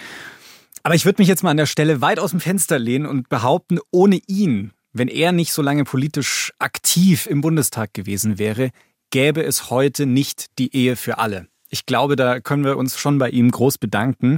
[0.86, 3.28] Aber ich würde mich jetzt mal an der Stelle weit aus dem Fenster lehnen und
[3.28, 8.69] behaupten, ohne ihn, wenn er nicht so lange politisch aktiv im Bundestag gewesen wäre,
[9.10, 11.48] gäbe es heute nicht die Ehe für alle.
[11.71, 14.38] Ich glaube, da können wir uns schon bei ihm groß bedanken.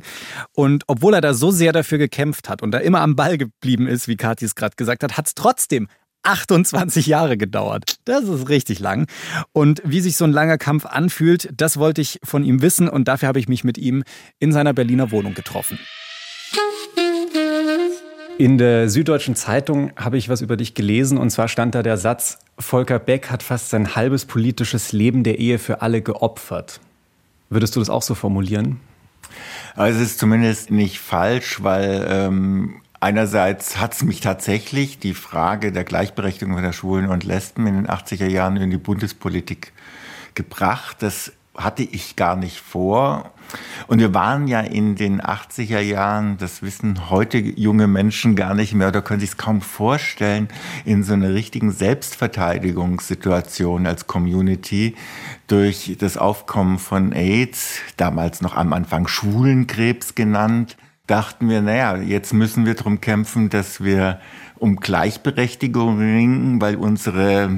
[0.53, 3.85] Und obwohl er da so sehr dafür gekämpft hat und da immer am Ball geblieben
[3.85, 5.89] ist, wie Kathi es gerade gesagt hat, hat es trotzdem
[6.23, 7.97] 28 Jahre gedauert.
[8.05, 9.07] Das ist richtig lang.
[9.51, 13.09] Und wie sich so ein langer Kampf anfühlt, das wollte ich von ihm wissen und
[13.09, 14.05] dafür habe ich mich mit ihm
[14.39, 15.77] in seiner Berliner Wohnung getroffen.
[18.37, 21.97] In der Süddeutschen Zeitung habe ich was über dich gelesen und zwar stand da der
[21.97, 26.79] Satz, Volker Beck hat fast sein halbes politisches Leben der Ehe für alle geopfert.
[27.49, 28.79] Würdest du das auch so formulieren?
[29.75, 35.71] Also es ist zumindest nicht falsch, weil ähm, einerseits hat es mich tatsächlich die Frage
[35.71, 39.73] der Gleichberechtigung der Schwulen und Lesben in den 80er Jahren in die Bundespolitik
[40.35, 40.97] gebracht.
[40.99, 43.31] Das hatte ich gar nicht vor.
[43.87, 48.73] Und wir waren ja in den 80er Jahren, das wissen heute junge Menschen gar nicht
[48.73, 50.49] mehr oder können sich es kaum vorstellen,
[50.85, 54.95] in so einer richtigen Selbstverteidigungssituation als Community
[55.47, 60.75] durch das Aufkommen von AIDS, damals noch am Anfang Schulenkrebs genannt,
[61.07, 64.19] dachten wir, naja, jetzt müssen wir darum kämpfen, dass wir
[64.55, 67.49] um Gleichberechtigung ringen, weil unsere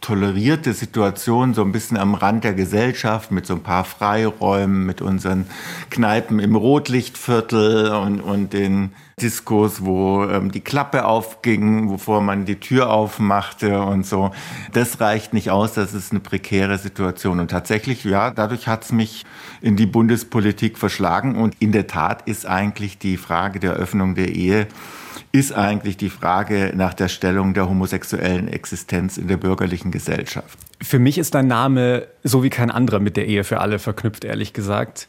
[0.00, 5.02] tolerierte Situation so ein bisschen am Rand der Gesellschaft mit so ein paar Freiräumen, mit
[5.02, 5.46] unseren
[5.90, 12.60] Kneipen im Rotlichtviertel und, und den Diskos, wo ähm, die Klappe aufging, bevor man die
[12.60, 14.30] Tür aufmachte und so.
[14.72, 17.40] Das reicht nicht aus, das ist eine prekäre Situation.
[17.40, 19.24] Und tatsächlich, ja, dadurch hat es mich
[19.62, 21.36] in die Bundespolitik verschlagen.
[21.36, 24.68] Und in der Tat ist eigentlich die Frage der Öffnung der Ehe
[25.32, 30.58] ist eigentlich die Frage nach der Stellung der homosexuellen Existenz in der bürgerlichen Gesellschaft.
[30.82, 34.24] Für mich ist dein Name so wie kein anderer mit der Ehe für alle verknüpft,
[34.24, 35.08] ehrlich gesagt.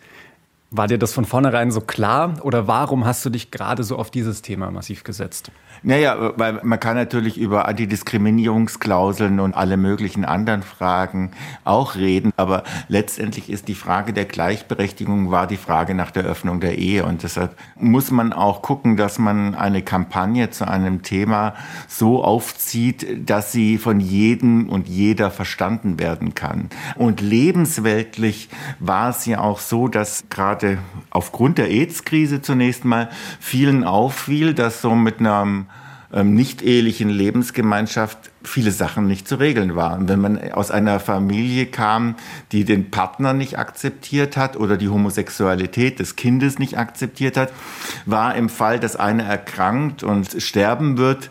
[0.70, 4.12] War dir das von vornherein so klar oder warum hast du dich gerade so auf
[4.12, 5.52] dieses Thema massiv gesetzt?
[5.84, 11.32] Naja, weil man kann natürlich über Antidiskriminierungsklauseln und alle möglichen anderen Fragen
[11.64, 16.60] auch reden, aber letztendlich ist die Frage der Gleichberechtigung war die Frage nach der Öffnung
[16.60, 21.54] der Ehe und deshalb muss man auch gucken, dass man eine Kampagne zu einem Thema
[21.88, 26.70] so aufzieht, dass sie von jedem und jeder verstanden werden kann.
[26.96, 33.10] Und lebensweltlich war es ja auch so, dass gerade aufgrund der AIDS-Krise zunächst mal
[33.40, 35.67] vielen auffiel, dass so mit einem
[36.14, 40.08] ähm, nicht-ehelichen Lebensgemeinschaft viele Sachen nicht zu regeln waren.
[40.08, 42.16] Wenn man aus einer Familie kam,
[42.52, 47.52] die den Partner nicht akzeptiert hat oder die Homosexualität des Kindes nicht akzeptiert hat,
[48.06, 51.30] war im Fall, dass einer erkrankt und sterben wird,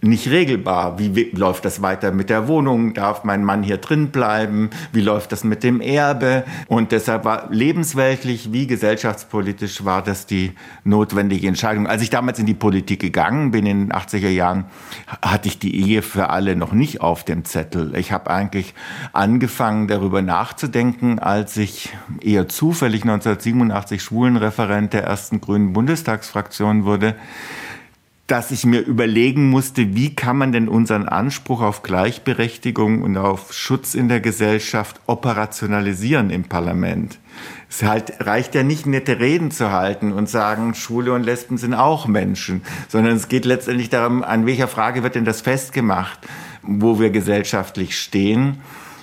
[0.00, 0.98] nicht regelbar.
[0.98, 2.94] Wie, wie, läuft das weiter mit der Wohnung?
[2.94, 4.70] Darf mein Mann hier drin bleiben?
[4.92, 6.44] Wie läuft das mit dem Erbe?
[6.68, 10.52] Und deshalb war lebensweltlich wie gesellschaftspolitisch war das die
[10.84, 11.88] notwendige Entscheidung.
[11.88, 14.66] Als ich damals in die Politik gegangen bin in den 80er Jahren,
[15.20, 17.96] hatte ich die Ehe für alle noch nicht auf dem Zettel.
[17.96, 18.74] Ich habe eigentlich
[19.12, 27.16] angefangen darüber nachzudenken, als ich eher zufällig 1987 Schwulenreferent der ersten Grünen Bundestagsfraktion wurde
[28.28, 33.54] dass ich mir überlegen musste, wie kann man denn unseren Anspruch auf Gleichberechtigung und auf
[33.54, 37.18] Schutz in der Gesellschaft operationalisieren im Parlament.
[37.70, 41.72] Es halt, reicht ja nicht, nette Reden zu halten und sagen, Schwule und Lesben sind
[41.72, 46.18] auch Menschen, sondern es geht letztendlich darum, an welcher Frage wird denn das festgemacht,
[46.62, 48.58] wo wir gesellschaftlich stehen.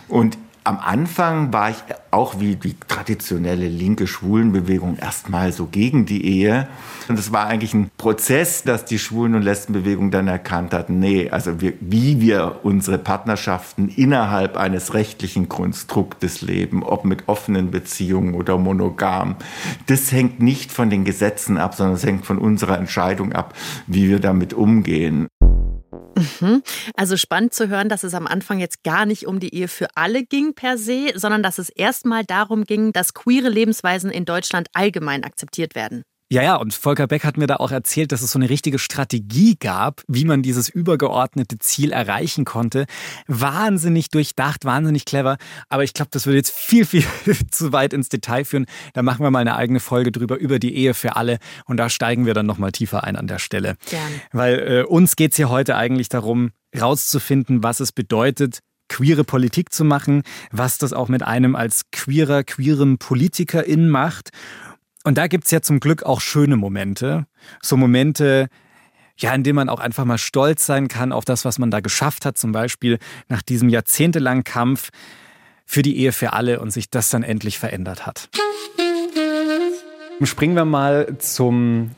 [0.07, 1.77] Und am Anfang war ich
[2.09, 6.67] auch wie die traditionelle linke Schwulenbewegung erstmal so gegen die Ehe.
[7.07, 11.29] Und es war eigentlich ein Prozess, dass die Schwulen- und Lesbenbewegung dann erkannt hat, nee,
[11.29, 18.33] also wir, wie wir unsere Partnerschaften innerhalb eines rechtlichen Konstruktes leben, ob mit offenen Beziehungen
[18.33, 19.35] oder monogam,
[19.85, 23.53] das hängt nicht von den Gesetzen ab, sondern es hängt von unserer Entscheidung ab,
[23.85, 25.27] wie wir damit umgehen.
[26.41, 26.63] Mhm.
[26.95, 29.87] Also spannend zu hören, dass es am Anfang jetzt gar nicht um die Ehe für
[29.95, 34.67] alle ging per se, sondern dass es erstmal darum ging, dass queere Lebensweisen in Deutschland
[34.73, 36.03] allgemein akzeptiert werden.
[36.35, 38.77] Ja, ja, und Volker Beck hat mir da auch erzählt, dass es so eine richtige
[38.77, 42.87] Strategie gab, wie man dieses übergeordnete Ziel erreichen konnte.
[43.27, 45.37] Wahnsinnig durchdacht, wahnsinnig clever.
[45.69, 47.05] Aber ich glaube, das würde jetzt viel, viel
[47.51, 48.65] zu weit ins Detail führen.
[48.91, 51.37] Da machen wir mal eine eigene Folge drüber, über die Ehe für alle.
[51.67, 53.77] Und da steigen wir dann nochmal tiefer ein an der Stelle.
[53.89, 54.15] Gerne.
[54.33, 59.85] Weil äh, uns geht's hier heute eigentlich darum, rauszufinden, was es bedeutet, queere Politik zu
[59.85, 64.31] machen, was das auch mit einem als queerer, queerem Politikerin macht
[65.05, 67.27] und da gibt's ja zum Glück auch schöne Momente.
[67.61, 68.49] So Momente,
[69.17, 71.79] ja, in denen man auch einfach mal stolz sein kann auf das, was man da
[71.79, 72.39] geschafft hat.
[72.39, 72.97] Zum Beispiel
[73.29, 74.89] nach diesem jahrzehntelangen Kampf
[75.65, 78.29] für die Ehe für alle und sich das dann endlich verändert hat.
[80.23, 81.91] Springen wir mal zum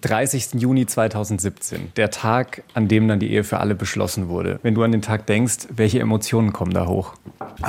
[0.00, 0.54] 30.
[0.54, 4.58] Juni 2017, der Tag, an dem dann die Ehe für alle beschlossen wurde.
[4.62, 7.14] Wenn du an den Tag denkst, welche Emotionen kommen da hoch?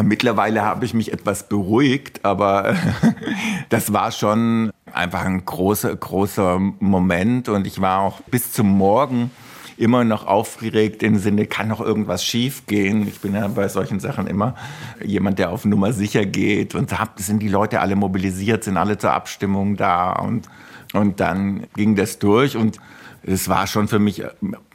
[0.01, 2.75] Mittlerweile habe ich mich etwas beruhigt, aber
[3.69, 7.49] das war schon einfach ein großer, großer Moment.
[7.49, 9.31] Und ich war auch bis zum Morgen
[9.77, 13.08] immer noch aufgeregt im Sinne, kann noch irgendwas schiefgehen.
[13.08, 14.55] Ich bin ja bei solchen Sachen immer
[15.03, 16.75] jemand, der auf Nummer sicher geht.
[16.75, 20.13] Und sind die Leute alle mobilisiert, sind alle zur Abstimmung da.
[20.13, 20.47] Und
[20.95, 22.55] und dann ging das durch.
[22.55, 22.79] Und
[23.23, 24.23] es war schon für mich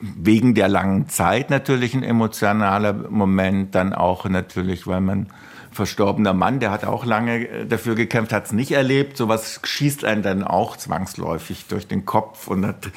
[0.01, 5.29] wegen der langen Zeit natürlich ein emotionaler Moment, dann auch natürlich, weil man
[5.73, 9.17] verstorbener Mann, der hat auch lange dafür gekämpft, hat es nicht erlebt.
[9.17, 12.91] Sowas schießt einen dann auch zwangsläufig durch den Kopf und hat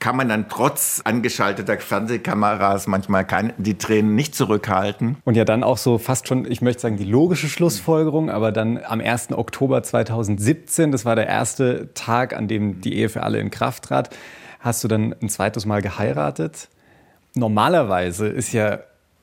[0.00, 5.18] kann man dann trotz angeschalteter Fernsehkameras manchmal keine, die Tränen nicht zurückhalten.
[5.24, 8.80] Und ja dann auch so fast schon, ich möchte sagen, die logische Schlussfolgerung, aber dann
[8.82, 9.32] am 1.
[9.32, 13.84] Oktober 2017, das war der erste Tag, an dem die Ehe für alle in Kraft
[13.84, 14.16] trat,
[14.58, 16.70] hast du dann ein zweites Mal geheiratet.
[17.34, 18.80] Normalerweise ist ja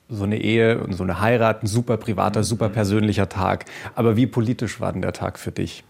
[0.10, 3.66] so eine Ehe und so eine Heirat ein super privater, super persönlicher Tag.
[3.96, 5.84] Aber wie politisch war denn der Tag für dich?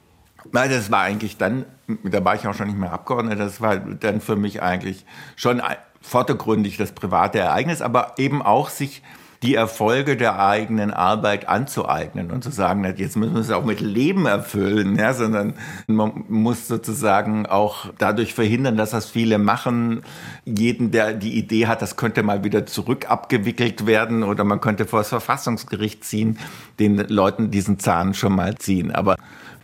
[0.51, 1.65] Nein, das war eigentlich dann,
[2.03, 5.61] da war ich auch schon nicht mehr Abgeordneter, das war dann für mich eigentlich schon
[6.01, 9.01] vordergründig das private Ereignis, aber eben auch sich
[9.43, 13.81] die Erfolge der eigenen Arbeit anzueignen und zu sagen, jetzt müssen wir es auch mit
[13.81, 15.53] Leben erfüllen, ja, sondern
[15.85, 20.01] man muss sozusagen auch dadurch verhindern, dass das viele machen.
[20.45, 24.85] Jeden, der die Idee hat, das könnte mal wieder zurück abgewickelt werden oder man könnte
[24.85, 26.39] vor das Verfassungsgericht ziehen,
[26.79, 28.91] den Leuten diesen Zahn schon mal ziehen.
[28.91, 29.17] Aber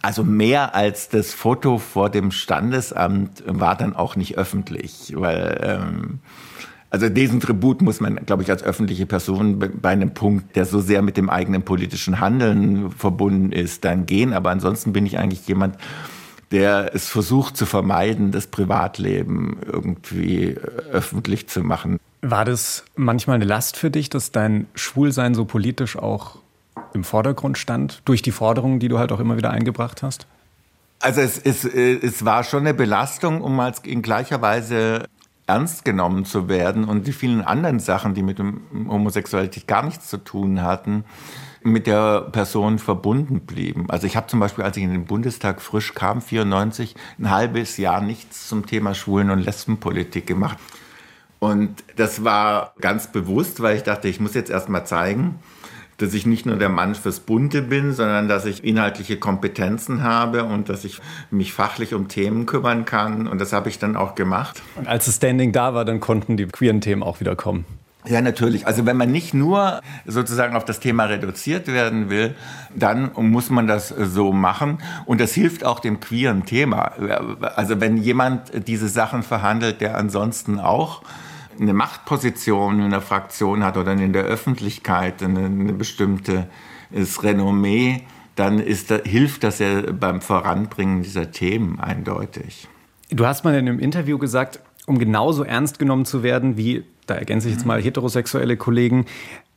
[0.04, 6.20] also mehr als das Foto vor dem Standesamt war dann auch nicht öffentlich, weil ähm,
[6.94, 10.80] also diesen Tribut muss man, glaube ich, als öffentliche Person bei einem Punkt, der so
[10.80, 14.32] sehr mit dem eigenen politischen Handeln verbunden ist, dann gehen.
[14.32, 15.76] Aber ansonsten bin ich eigentlich jemand,
[16.52, 20.56] der es versucht zu vermeiden, das Privatleben irgendwie
[20.92, 22.00] öffentlich zu machen.
[22.22, 26.38] War das manchmal eine Last für dich, dass dein Schwulsein so politisch auch
[26.94, 30.28] im Vordergrund stand, durch die Forderungen, die du halt auch immer wieder eingebracht hast?
[31.00, 35.06] Also es, es, es war schon eine Belastung, um als in gleicher Weise
[35.46, 40.08] ernst genommen zu werden und die vielen anderen Sachen, die mit dem Homosexualität gar nichts
[40.10, 41.04] zu tun hatten,
[41.64, 43.90] mit der Person verbunden blieben.
[43.90, 47.78] Also ich habe zum Beispiel, als ich in den Bundestag frisch kam, 94, ein halbes
[47.78, 50.58] Jahr nichts zum Thema Schwulen- und Lesbenpolitik gemacht.
[51.40, 55.40] Und das war ganz bewusst, weil ich dachte, ich muss jetzt erst mal zeigen,
[55.98, 60.44] dass ich nicht nur der Mann fürs Bunte bin, sondern dass ich inhaltliche Kompetenzen habe
[60.44, 61.00] und dass ich
[61.32, 63.28] mich fachlich um Themen kümmern kann.
[63.28, 64.62] Und das habe ich dann auch gemacht.
[64.76, 67.66] Und als das Standing da war, dann konnten die queeren Themen auch wieder kommen.
[68.06, 68.68] Ja, natürlich.
[68.68, 72.36] Also wenn man nicht nur sozusagen auf das Thema reduziert werden will,
[72.76, 74.80] dann muss man das so machen.
[75.06, 76.92] Und das hilft auch dem queeren Thema.
[77.56, 81.02] Also wenn jemand diese Sachen verhandelt, der ansonsten auch
[81.60, 86.48] eine Machtposition in der Fraktion hat oder in der Öffentlichkeit eine, eine bestimmte
[86.92, 88.04] Renommee,
[88.36, 92.68] dann ist, hilft das ja beim Voranbringen dieser Themen eindeutig.
[93.10, 97.16] Du hast mal in einem Interview gesagt, um genauso ernst genommen zu werden wie da
[97.16, 99.06] ergänze ich jetzt mal heterosexuelle Kollegen,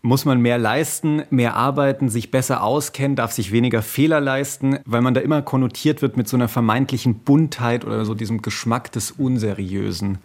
[0.02, 5.02] muss man mehr leisten, mehr arbeiten, sich besser auskennen, darf sich weniger Fehler leisten, weil
[5.02, 9.10] man da immer konnotiert wird mit so einer vermeintlichen Buntheit oder so diesem Geschmack des
[9.10, 10.18] Unseriösen.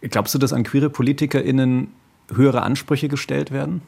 [0.00, 1.88] Glaubst du, dass an queere PolitikerInnen
[2.34, 3.82] höhere Ansprüche gestellt werden?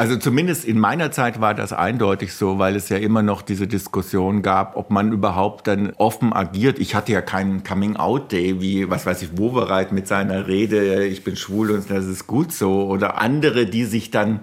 [0.00, 3.66] Also zumindest in meiner Zeit war das eindeutig so, weil es ja immer noch diese
[3.66, 6.78] Diskussion gab, ob man überhaupt dann offen agiert.
[6.78, 11.36] Ich hatte ja keinen Coming-out-Day wie, was weiß ich, Wovereit mit seiner Rede, ich bin
[11.36, 12.86] schwul und das ist gut so.
[12.86, 14.40] Oder andere, die sich dann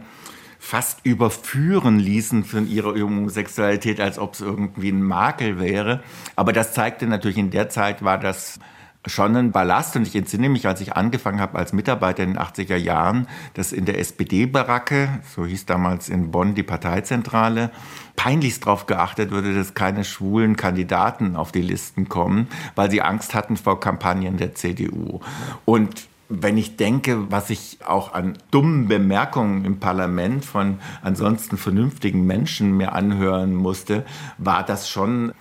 [0.60, 6.04] fast überführen ließen von ihrer Homosexualität, als ob es irgendwie ein Makel wäre.
[6.36, 8.60] Aber das zeigte natürlich, in der Zeit war das
[9.08, 9.96] schon ein Ballast.
[9.96, 13.72] Und ich entsinne mich, als ich angefangen habe als Mitarbeiter in den 80er Jahren, dass
[13.72, 17.72] in der SPD-Baracke, so hieß damals in Bonn die Parteizentrale,
[18.16, 23.34] peinlichst darauf geachtet wurde, dass keine schwulen Kandidaten auf die Listen kommen, weil sie Angst
[23.34, 25.22] hatten vor Kampagnen der CDU.
[25.66, 32.26] Und wenn ich denke, was ich auch an dummen Bemerkungen im Parlament von ansonsten vernünftigen
[32.26, 34.06] Menschen mir anhören musste,
[34.38, 35.32] war das schon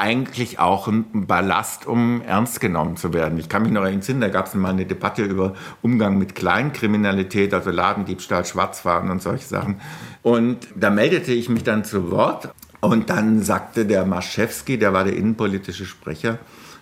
[0.00, 3.38] eigentlich auch ein Ballast, um ernst genommen zu werden.
[3.38, 7.52] Ich kann mich noch erinnern, da gab es mal eine Debatte über Umgang mit Kleinkriminalität,
[7.52, 9.80] also Ladendiebstahl, Schwarzfahren und solche Sachen.
[10.22, 12.48] Und da meldete ich mich dann zu Wort
[12.80, 16.38] und dann sagte der Maschewski, der war der innenpolitische Sprecher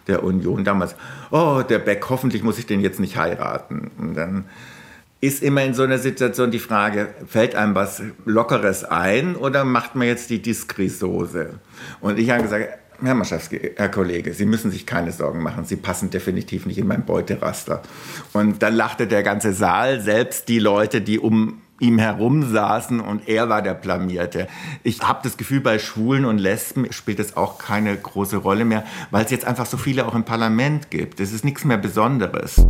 [0.07, 0.95] der Union damals,
[1.33, 3.91] oh, der Beck, hoffentlich muss ich den jetzt nicht heiraten.
[3.99, 4.45] Und dann
[5.21, 9.97] ist immer in so einer Situation die Frage, fällt einem was Lockeres ein oder macht
[9.97, 11.59] man jetzt die Diskrisose?
[12.01, 15.65] Und ich habe gesagt, Herr Maschewski, Herr Kollege, Sie müssen sich keine Sorgen machen.
[15.65, 17.83] Sie passen definitiv nicht in mein Beuteraster.
[18.33, 23.29] Und dann lachte der ganze Saal, selbst die Leute, die um ihm herum saßen und
[23.29, 24.49] er war der Blamierte.
[24.83, 28.85] Ich habe das Gefühl, bei Schwulen und Lesben spielt das auch keine große Rolle mehr,
[29.13, 31.21] weil es jetzt einfach so viele auch im Parlament gibt.
[31.21, 32.65] Es ist nichts mehr Besonderes.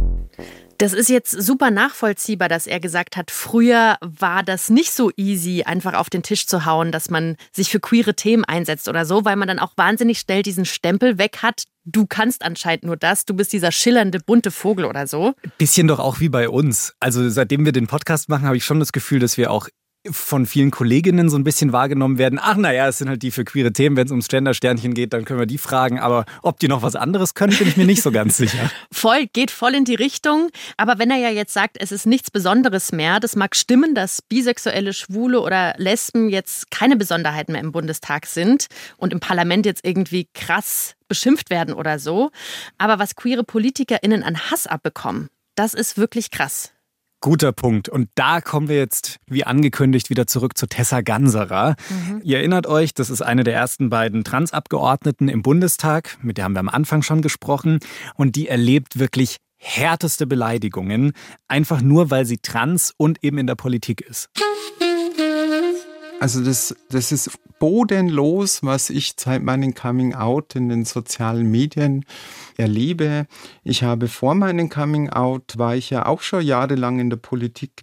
[0.78, 5.64] Das ist jetzt super nachvollziehbar, dass er gesagt hat, früher war das nicht so easy,
[5.64, 9.24] einfach auf den Tisch zu hauen, dass man sich für queere Themen einsetzt oder so,
[9.24, 11.64] weil man dann auch wahnsinnig schnell diesen Stempel weg hat.
[11.84, 15.34] Du kannst anscheinend nur das, du bist dieser schillernde bunte Vogel oder so.
[15.58, 16.94] Bisschen doch auch wie bei uns.
[17.00, 19.68] Also seitdem wir den Podcast machen, habe ich schon das Gefühl, dass wir auch
[20.10, 23.44] von vielen Kolleginnen so ein bisschen wahrgenommen werden, ach naja, es sind halt die für
[23.44, 26.68] queere Themen, wenn es ums Gender-Sternchen geht, dann können wir die fragen, aber ob die
[26.68, 28.70] noch was anderes können, bin ich mir nicht so ganz sicher.
[28.92, 32.30] Voll, geht voll in die Richtung, aber wenn er ja jetzt sagt, es ist nichts
[32.30, 37.72] Besonderes mehr, das mag stimmen, dass bisexuelle, Schwule oder Lesben jetzt keine Besonderheit mehr im
[37.72, 38.66] Bundestag sind
[38.96, 42.30] und im Parlament jetzt irgendwie krass beschimpft werden oder so,
[42.76, 46.72] aber was queere PolitikerInnen an Hass abbekommen, das ist wirklich krass.
[47.20, 47.88] Guter Punkt.
[47.88, 51.74] Und da kommen wir jetzt, wie angekündigt, wieder zurück zu Tessa Ganserer.
[51.90, 52.20] Mhm.
[52.22, 56.52] Ihr erinnert euch, das ist eine der ersten beiden Transabgeordneten im Bundestag, mit der haben
[56.54, 57.80] wir am Anfang schon gesprochen.
[58.14, 61.12] Und die erlebt wirklich härteste Beleidigungen,
[61.48, 64.30] einfach nur, weil sie trans und eben in der Politik ist.
[66.20, 72.04] Also das, das ist bodenlos, was ich seit meinem Coming Out in den sozialen Medien
[72.56, 73.26] erlebe.
[73.62, 77.82] Ich habe vor meinem Coming Out, war ich ja auch schon jahrelang in der Politik.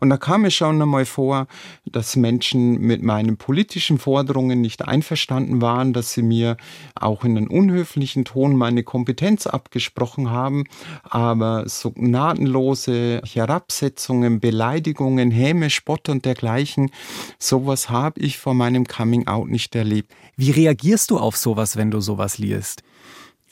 [0.00, 1.46] Und da kam es schon einmal vor,
[1.84, 6.56] dass Menschen mit meinen politischen Forderungen nicht einverstanden waren, dass sie mir
[6.94, 10.64] auch in einem unhöflichen Ton meine Kompetenz abgesprochen haben.
[11.02, 16.90] Aber so gnadenlose Herabsetzungen, Beleidigungen, Häme, Spott und dergleichen,
[17.38, 20.14] so sowas habe ich vor meinem Coming Out nicht erlebt.
[20.36, 22.82] Wie reagierst du auf sowas, wenn du sowas liest?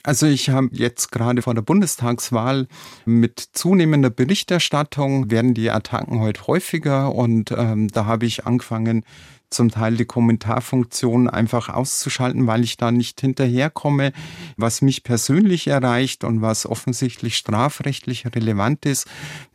[0.01, 2.67] Also ich habe jetzt gerade vor der Bundestagswahl
[3.05, 9.03] mit zunehmender Berichterstattung werden die Attacken heute häufiger und ähm, da habe ich angefangen,
[9.51, 14.13] zum Teil die Kommentarfunktion einfach auszuschalten, weil ich da nicht hinterherkomme,
[14.55, 19.05] was mich persönlich erreicht und was offensichtlich strafrechtlich relevant ist,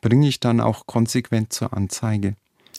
[0.01, 2.37] bringe ich dann auch konsequent zur Anzeige.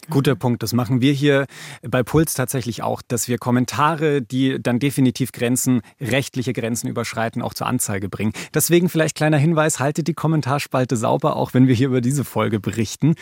[0.10, 0.64] Guter Punkt.
[0.64, 1.46] Das machen wir hier
[1.82, 7.54] bei Puls tatsächlich auch, dass wir Kommentare, die dann definitiv Grenzen, rechtliche Grenzen überschreiten, auch
[7.54, 8.34] zur Anzeige bringen.
[8.54, 12.60] Deswegen vielleicht kleiner Hinweis, haltet die Kommentarspalte sauber, auch wenn wir hier über diese Folge
[12.60, 13.16] berichten.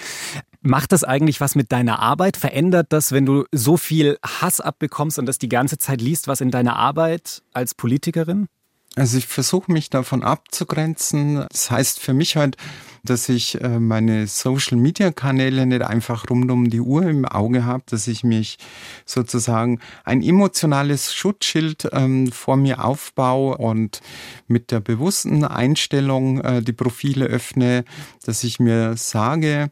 [0.61, 2.37] Macht das eigentlich was mit deiner Arbeit?
[2.37, 6.41] Verändert das, wenn du so viel Hass abbekommst und das die ganze Zeit liest, was
[6.41, 8.47] in deiner Arbeit als Politikerin?
[8.95, 11.45] Also ich versuche mich davon abzugrenzen.
[11.49, 12.57] Das heißt für mich halt,
[13.03, 18.07] dass ich äh, meine Social-Media-Kanäle nicht einfach rund um die Uhr im Auge habe, dass
[18.07, 18.57] ich mich
[19.05, 24.01] sozusagen ein emotionales Schutzschild ähm, vor mir aufbaue und
[24.47, 27.85] mit der bewussten Einstellung äh, die Profile öffne,
[28.25, 29.71] dass ich mir sage,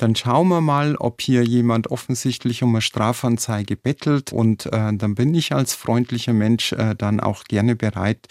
[0.00, 5.14] dann schauen wir mal, ob hier jemand offensichtlich um eine Strafanzeige bettelt und äh, dann
[5.14, 8.26] bin ich als freundlicher Mensch äh, dann auch gerne bereit,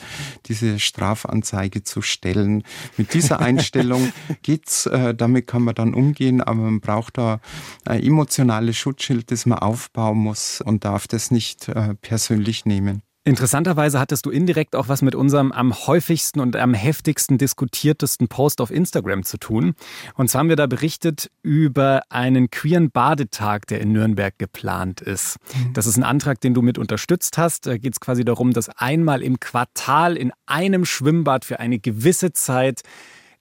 [0.48, 2.64] diese Strafanzeige zu stellen.
[2.98, 4.12] Mit dieser Einstellung
[4.42, 7.40] geht's, äh, damit kann man dann umgehen, aber man braucht da
[7.86, 13.04] ein emotionales Schutzschild, das man aufbauen muss und darf das nicht äh, persönlich nehmen.
[13.26, 18.62] Interessanterweise hattest du indirekt auch was mit unserem am häufigsten und am heftigsten diskutiertesten Post
[18.62, 19.76] auf Instagram zu tun.
[20.16, 25.38] Und zwar haben wir da berichtet über einen queeren Badetag, der in Nürnberg geplant ist.
[25.54, 25.74] Mhm.
[25.74, 27.68] Das ist ein Antrag, den du mit unterstützt hast.
[27.68, 32.32] Da geht es quasi darum, dass einmal im Quartal in einem Schwimmbad für eine gewisse
[32.32, 32.82] Zeit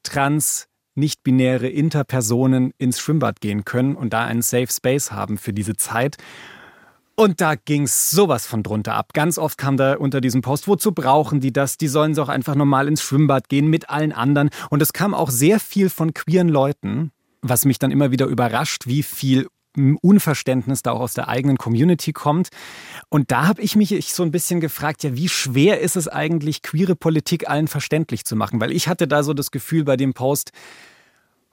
[0.02, 0.66] trans
[0.96, 6.16] nicht-binäre Interpersonen ins Schwimmbad gehen können und da einen Safe Space haben für diese Zeit.
[7.18, 9.12] Und da ging's sowas von drunter ab.
[9.12, 11.76] Ganz oft kam da unter diesem Post, wozu brauchen die das?
[11.76, 14.50] Die sollen doch einfach normal ins Schwimmbad gehen mit allen anderen.
[14.70, 17.10] Und es kam auch sehr viel von queeren Leuten,
[17.42, 19.48] was mich dann immer wieder überrascht, wie viel
[20.00, 22.50] Unverständnis da auch aus der eigenen Community kommt.
[23.08, 26.62] Und da habe ich mich so ein bisschen gefragt, ja, wie schwer ist es eigentlich,
[26.62, 28.60] queere Politik allen verständlich zu machen?
[28.60, 30.52] Weil ich hatte da so das Gefühl bei dem Post,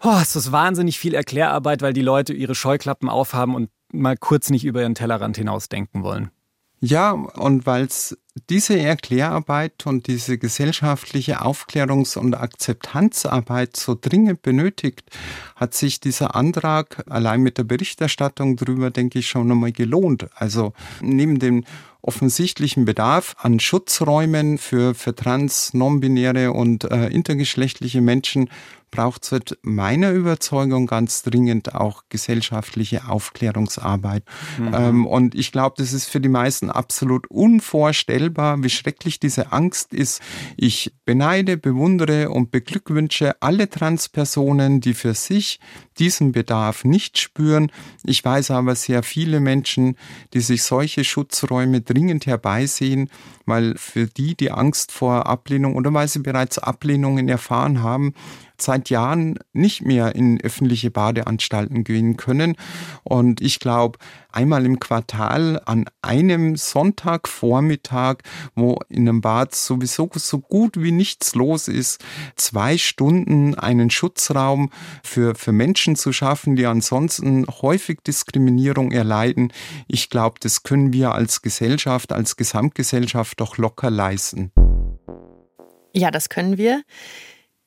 [0.04, 4.50] oh, es ist wahnsinnig viel Erklärarbeit, weil die Leute ihre Scheuklappen aufhaben und mal kurz
[4.50, 6.32] nicht über ihren Tellerrand hinausdenken wollen.
[6.80, 8.18] Ja, und weil es
[8.50, 15.10] diese Erklärarbeit und diese gesellschaftliche Aufklärungs- und Akzeptanzarbeit so dringend benötigt,
[15.56, 20.28] hat sich dieser Antrag allein mit der Berichterstattung darüber, denke ich, schon einmal gelohnt.
[20.36, 21.64] Also neben dem
[22.02, 28.50] offensichtlichen Bedarf an Schutzräumen für, für trans, non-binäre und äh, intergeschlechtliche Menschen
[28.92, 34.24] braucht es halt meiner Überzeugung ganz dringend auch gesellschaftliche Aufklärungsarbeit.
[34.58, 34.74] Mhm.
[34.74, 39.94] Ähm, und ich glaube, das ist für die meisten absolut unvorstellbar, wie schrecklich diese Angst
[39.94, 40.22] ist.
[40.58, 45.60] Ich beneide, bewundere und beglückwünsche alle Transpersonen, die für sich
[46.00, 47.72] diesen Bedarf nicht spüren.
[48.04, 49.96] Ich weiß aber sehr viele Menschen,
[50.34, 53.10] die sich solche Schutzräume dringend herbeisehen,
[53.46, 58.14] weil für die die Angst vor Ablehnung oder weil sie bereits Ablehnungen erfahren haben,
[58.62, 62.56] seit Jahren nicht mehr in öffentliche Badeanstalten gehen können.
[63.04, 64.00] Und ich glaube,
[64.32, 68.18] einmal im Quartal an einem Sonntagvormittag,
[68.56, 72.04] wo in einem Bad sowieso so gut wie nichts los ist,
[72.36, 74.70] zwei Stunden einen Schutzraum
[75.04, 79.52] für, für Menschen zu schaffen, die ansonsten häufig Diskriminierung erleiden.
[79.88, 84.52] Ich glaube, das können wir als Gesellschaft, als Gesamtgesellschaft doch locker leisten.
[85.94, 86.84] Ja, das können wir.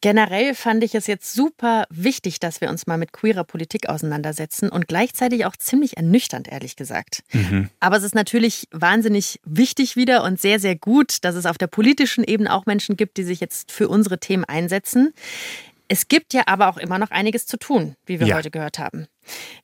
[0.00, 4.68] Generell fand ich es jetzt super wichtig, dass wir uns mal mit queerer Politik auseinandersetzen
[4.68, 7.24] und gleichzeitig auch ziemlich ernüchternd, ehrlich gesagt.
[7.32, 7.68] Mhm.
[7.80, 11.66] Aber es ist natürlich wahnsinnig wichtig wieder und sehr, sehr gut, dass es auf der
[11.66, 15.12] politischen Ebene auch Menschen gibt, die sich jetzt für unsere Themen einsetzen.
[15.88, 18.36] Es gibt ja aber auch immer noch einiges zu tun, wie wir ja.
[18.36, 19.06] heute gehört haben.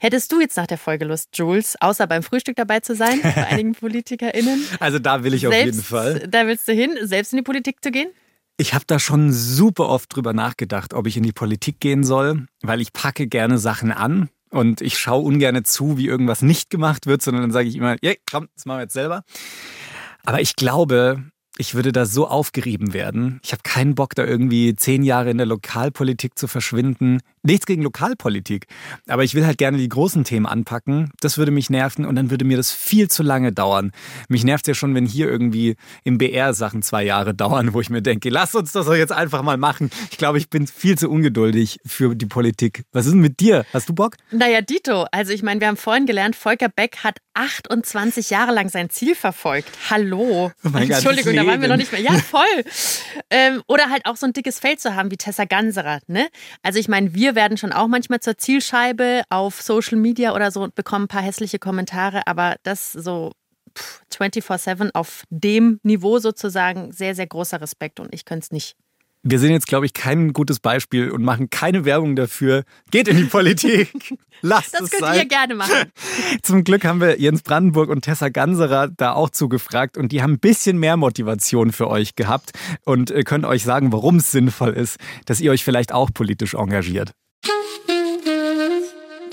[0.01, 3.47] Hättest du jetzt nach der Folge Lust, Jules, außer beim Frühstück dabei zu sein, bei
[3.47, 4.65] einigen PolitikerInnen?
[4.81, 6.29] Also da will ich selbst, auf jeden Fall.
[6.29, 8.09] Da willst du hin, selbst in die Politik zu gehen?
[8.57, 12.47] Ich habe da schon super oft drüber nachgedacht, ob ich in die Politik gehen soll,
[12.63, 17.07] weil ich packe gerne Sachen an und ich schaue ungern zu, wie irgendwas nicht gemacht
[17.07, 19.25] wird, sondern dann sage ich immer, yeah, komm, das machen wir jetzt selber.
[20.25, 21.25] Aber ich glaube,
[21.57, 23.41] ich würde da so aufgerieben werden.
[23.45, 27.21] Ich habe keinen Bock, da irgendwie zehn Jahre in der Lokalpolitik zu verschwinden.
[27.43, 28.67] Nichts gegen Lokalpolitik.
[29.07, 31.13] Aber ich will halt gerne die großen Themen anpacken.
[31.21, 33.93] Das würde mich nerven und dann würde mir das viel zu lange dauern.
[34.29, 37.91] Mich nervt ja schon, wenn hier irgendwie im BR Sachen zwei Jahre dauern, wo ich
[37.91, 39.91] mir denke, lass uns das doch jetzt einfach mal machen.
[40.11, 42.85] Ich glaube, ich bin viel zu ungeduldig für die Politik.
[42.93, 43.65] Was ist denn mit dir?
[43.73, 44.17] Hast du Bock?
[44.33, 45.07] Naja, Dito.
[45.13, 49.15] Also ich meine, wir haben vorhin gelernt, Volker Beck hat 28 Jahre lang sein Ziel
[49.15, 49.69] verfolgt.
[49.91, 50.53] Hallo.
[50.65, 52.01] Oh Entschuldigung, da waren wir noch nicht mehr.
[52.01, 52.65] Ja, voll.
[53.31, 56.01] ähm, oder halt auch so ein dickes Feld zu haben wie Tessa Ganserer.
[56.07, 56.29] Ne?
[56.63, 60.63] Also ich meine, wir werden schon auch manchmal zur Zielscheibe auf Social Media oder so
[60.63, 63.33] und bekommen ein paar hässliche Kommentare, aber das so
[64.13, 68.77] 24-7 auf dem Niveau sozusagen sehr, sehr großer Respekt und ich könnte es nicht.
[69.27, 72.65] Wir sind jetzt, glaube ich, kein gutes Beispiel und machen keine Werbung dafür.
[72.91, 73.91] Geht in die Politik.
[74.43, 75.19] Lasst das es könnt sein.
[75.19, 75.91] ihr gerne machen.
[76.43, 80.35] Zum Glück haben wir Jens Brandenburg und Tessa Ganserer da auch zugefragt und die haben
[80.35, 82.51] ein bisschen mehr Motivation für euch gehabt
[82.85, 86.53] und äh, können euch sagen, warum es sinnvoll ist, dass ihr euch vielleicht auch politisch
[86.53, 87.15] engagiert.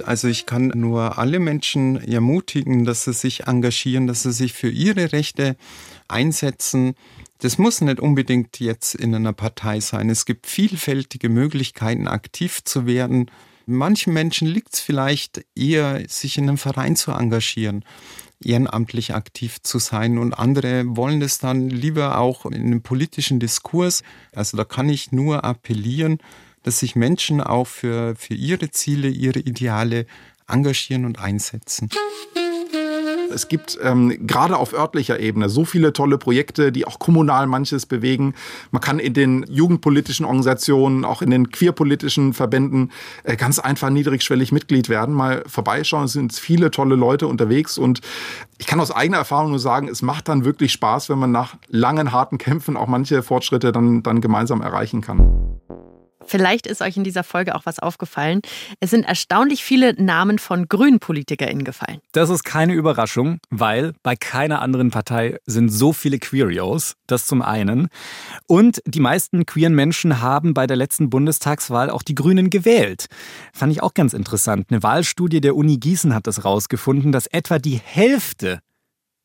[0.06, 4.70] Also ich kann nur alle Menschen ermutigen, dass sie sich engagieren, dass sie sich für
[4.70, 5.58] ihre Rechte
[6.08, 6.94] einsetzen.
[7.42, 10.12] Das muss nicht unbedingt jetzt in einer Partei sein.
[10.12, 13.32] Es gibt vielfältige Möglichkeiten, aktiv zu werden.
[13.66, 17.84] Manchen Menschen liegt es vielleicht eher, sich in einem Verein zu engagieren,
[18.44, 24.04] ehrenamtlich aktiv zu sein und andere wollen es dann lieber auch in einem politischen Diskurs.
[24.36, 26.20] Also da kann ich nur appellieren,
[26.62, 30.06] dass sich Menschen auch für, für ihre Ziele, ihre Ideale
[30.48, 31.90] engagieren und einsetzen.
[33.32, 37.86] Es gibt ähm, gerade auf örtlicher Ebene so viele tolle Projekte, die auch kommunal manches
[37.86, 38.34] bewegen.
[38.72, 42.92] Man kann in den jugendpolitischen Organisationen, auch in den queerpolitischen Verbänden
[43.24, 45.16] äh, ganz einfach niedrigschwellig Mitglied werden.
[45.16, 48.02] Mal vorbeischauen, es sind viele tolle Leute unterwegs und
[48.58, 51.56] ich kann aus eigener Erfahrung nur sagen, es macht dann wirklich Spaß, wenn man nach
[51.68, 55.60] langen, harten Kämpfen auch manche Fortschritte dann, dann gemeinsam erreichen kann.
[56.26, 58.42] Vielleicht ist euch in dieser Folge auch was aufgefallen.
[58.80, 62.00] Es sind erstaunlich viele Namen von grünen PolitikerInnen gefallen.
[62.12, 66.96] Das ist keine Überraschung, weil bei keiner anderen Partei sind so viele Queerios.
[67.08, 67.90] Das zum einen.
[68.48, 73.08] Und die meisten queeren Menschen haben bei der letzten Bundestagswahl auch die Grünen gewählt.
[73.54, 74.68] Fand ich auch ganz interessant.
[74.70, 78.60] Eine Wahlstudie der Uni Gießen hat das rausgefunden, dass etwa die Hälfte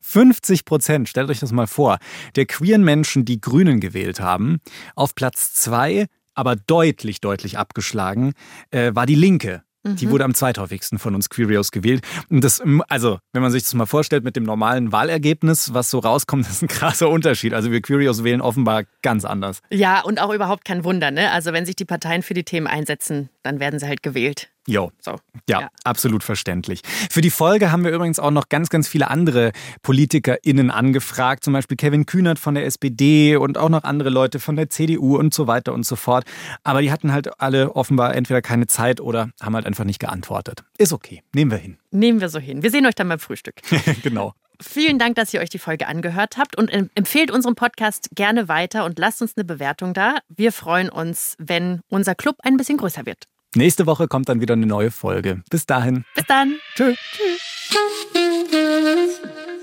[0.01, 1.99] 50 Prozent, stellt euch das mal vor,
[2.37, 4.59] der queeren Menschen, die Grünen gewählt haben,
[4.95, 6.07] auf Platz zwei
[6.37, 8.35] aber deutlich, deutlich abgeschlagen,
[8.71, 9.63] äh, war die Linke.
[9.95, 12.05] Die wurde am zweithäufigsten von uns Queerios gewählt.
[12.29, 16.01] Und das, also, wenn man sich das mal vorstellt mit dem normalen Wahlergebnis, was so
[16.01, 17.55] rauskommt, das ist ein krasser Unterschied.
[17.55, 19.61] Also wir Queerios wählen offenbar ganz anders.
[19.71, 21.31] Ja, und auch überhaupt kein Wunder, ne?
[21.31, 24.49] Also wenn sich die Parteien für die Themen einsetzen, dann werden sie halt gewählt.
[24.67, 24.91] Jo.
[25.01, 25.13] So.
[25.49, 25.69] Ja, Ja.
[25.85, 26.81] absolut verständlich.
[27.11, 29.53] Für die Folge haben wir übrigens auch noch ganz, ganz viele andere
[29.83, 34.57] PolitikerInnen angefragt, zum Beispiel Kevin Kühnert von der SPD und auch noch andere Leute von
[34.57, 36.25] der CDU und so weiter und so fort.
[36.65, 40.65] Aber die hatten halt alle offenbar entweder keine Zeit oder haben halt einfach nicht geantwortet.
[40.79, 41.79] Ist okay, nehmen wir hin.
[41.93, 42.63] Nehmen wir so hin.
[42.63, 43.55] Wir sehen euch dann beim Frühstück.
[44.03, 44.35] genau.
[44.61, 48.49] Vielen Dank, dass ihr euch die Folge angehört habt und em- empfehlt unseren Podcast gerne
[48.49, 50.17] weiter und lasst uns eine Bewertung da.
[50.29, 53.25] Wir freuen uns, wenn unser Club ein bisschen größer wird.
[53.57, 55.43] Nächste Woche kommt dann wieder eine neue Folge.
[55.49, 56.05] Bis dahin.
[56.15, 56.57] Bis dann.
[56.75, 56.95] Tschö.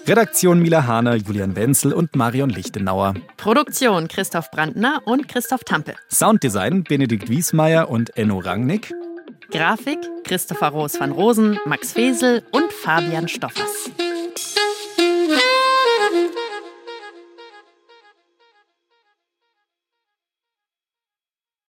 [0.07, 3.13] Redaktion Mila Hahner, Julian Wenzel und Marion Lichtenauer.
[3.37, 5.93] Produktion Christoph Brandner und Christoph Tampe.
[6.11, 8.91] Sounddesign Benedikt Wiesmeier und Enno Rangnick.
[9.51, 13.91] Grafik Christopher Roos van Rosen, Max Fesel und Fabian Stoffers.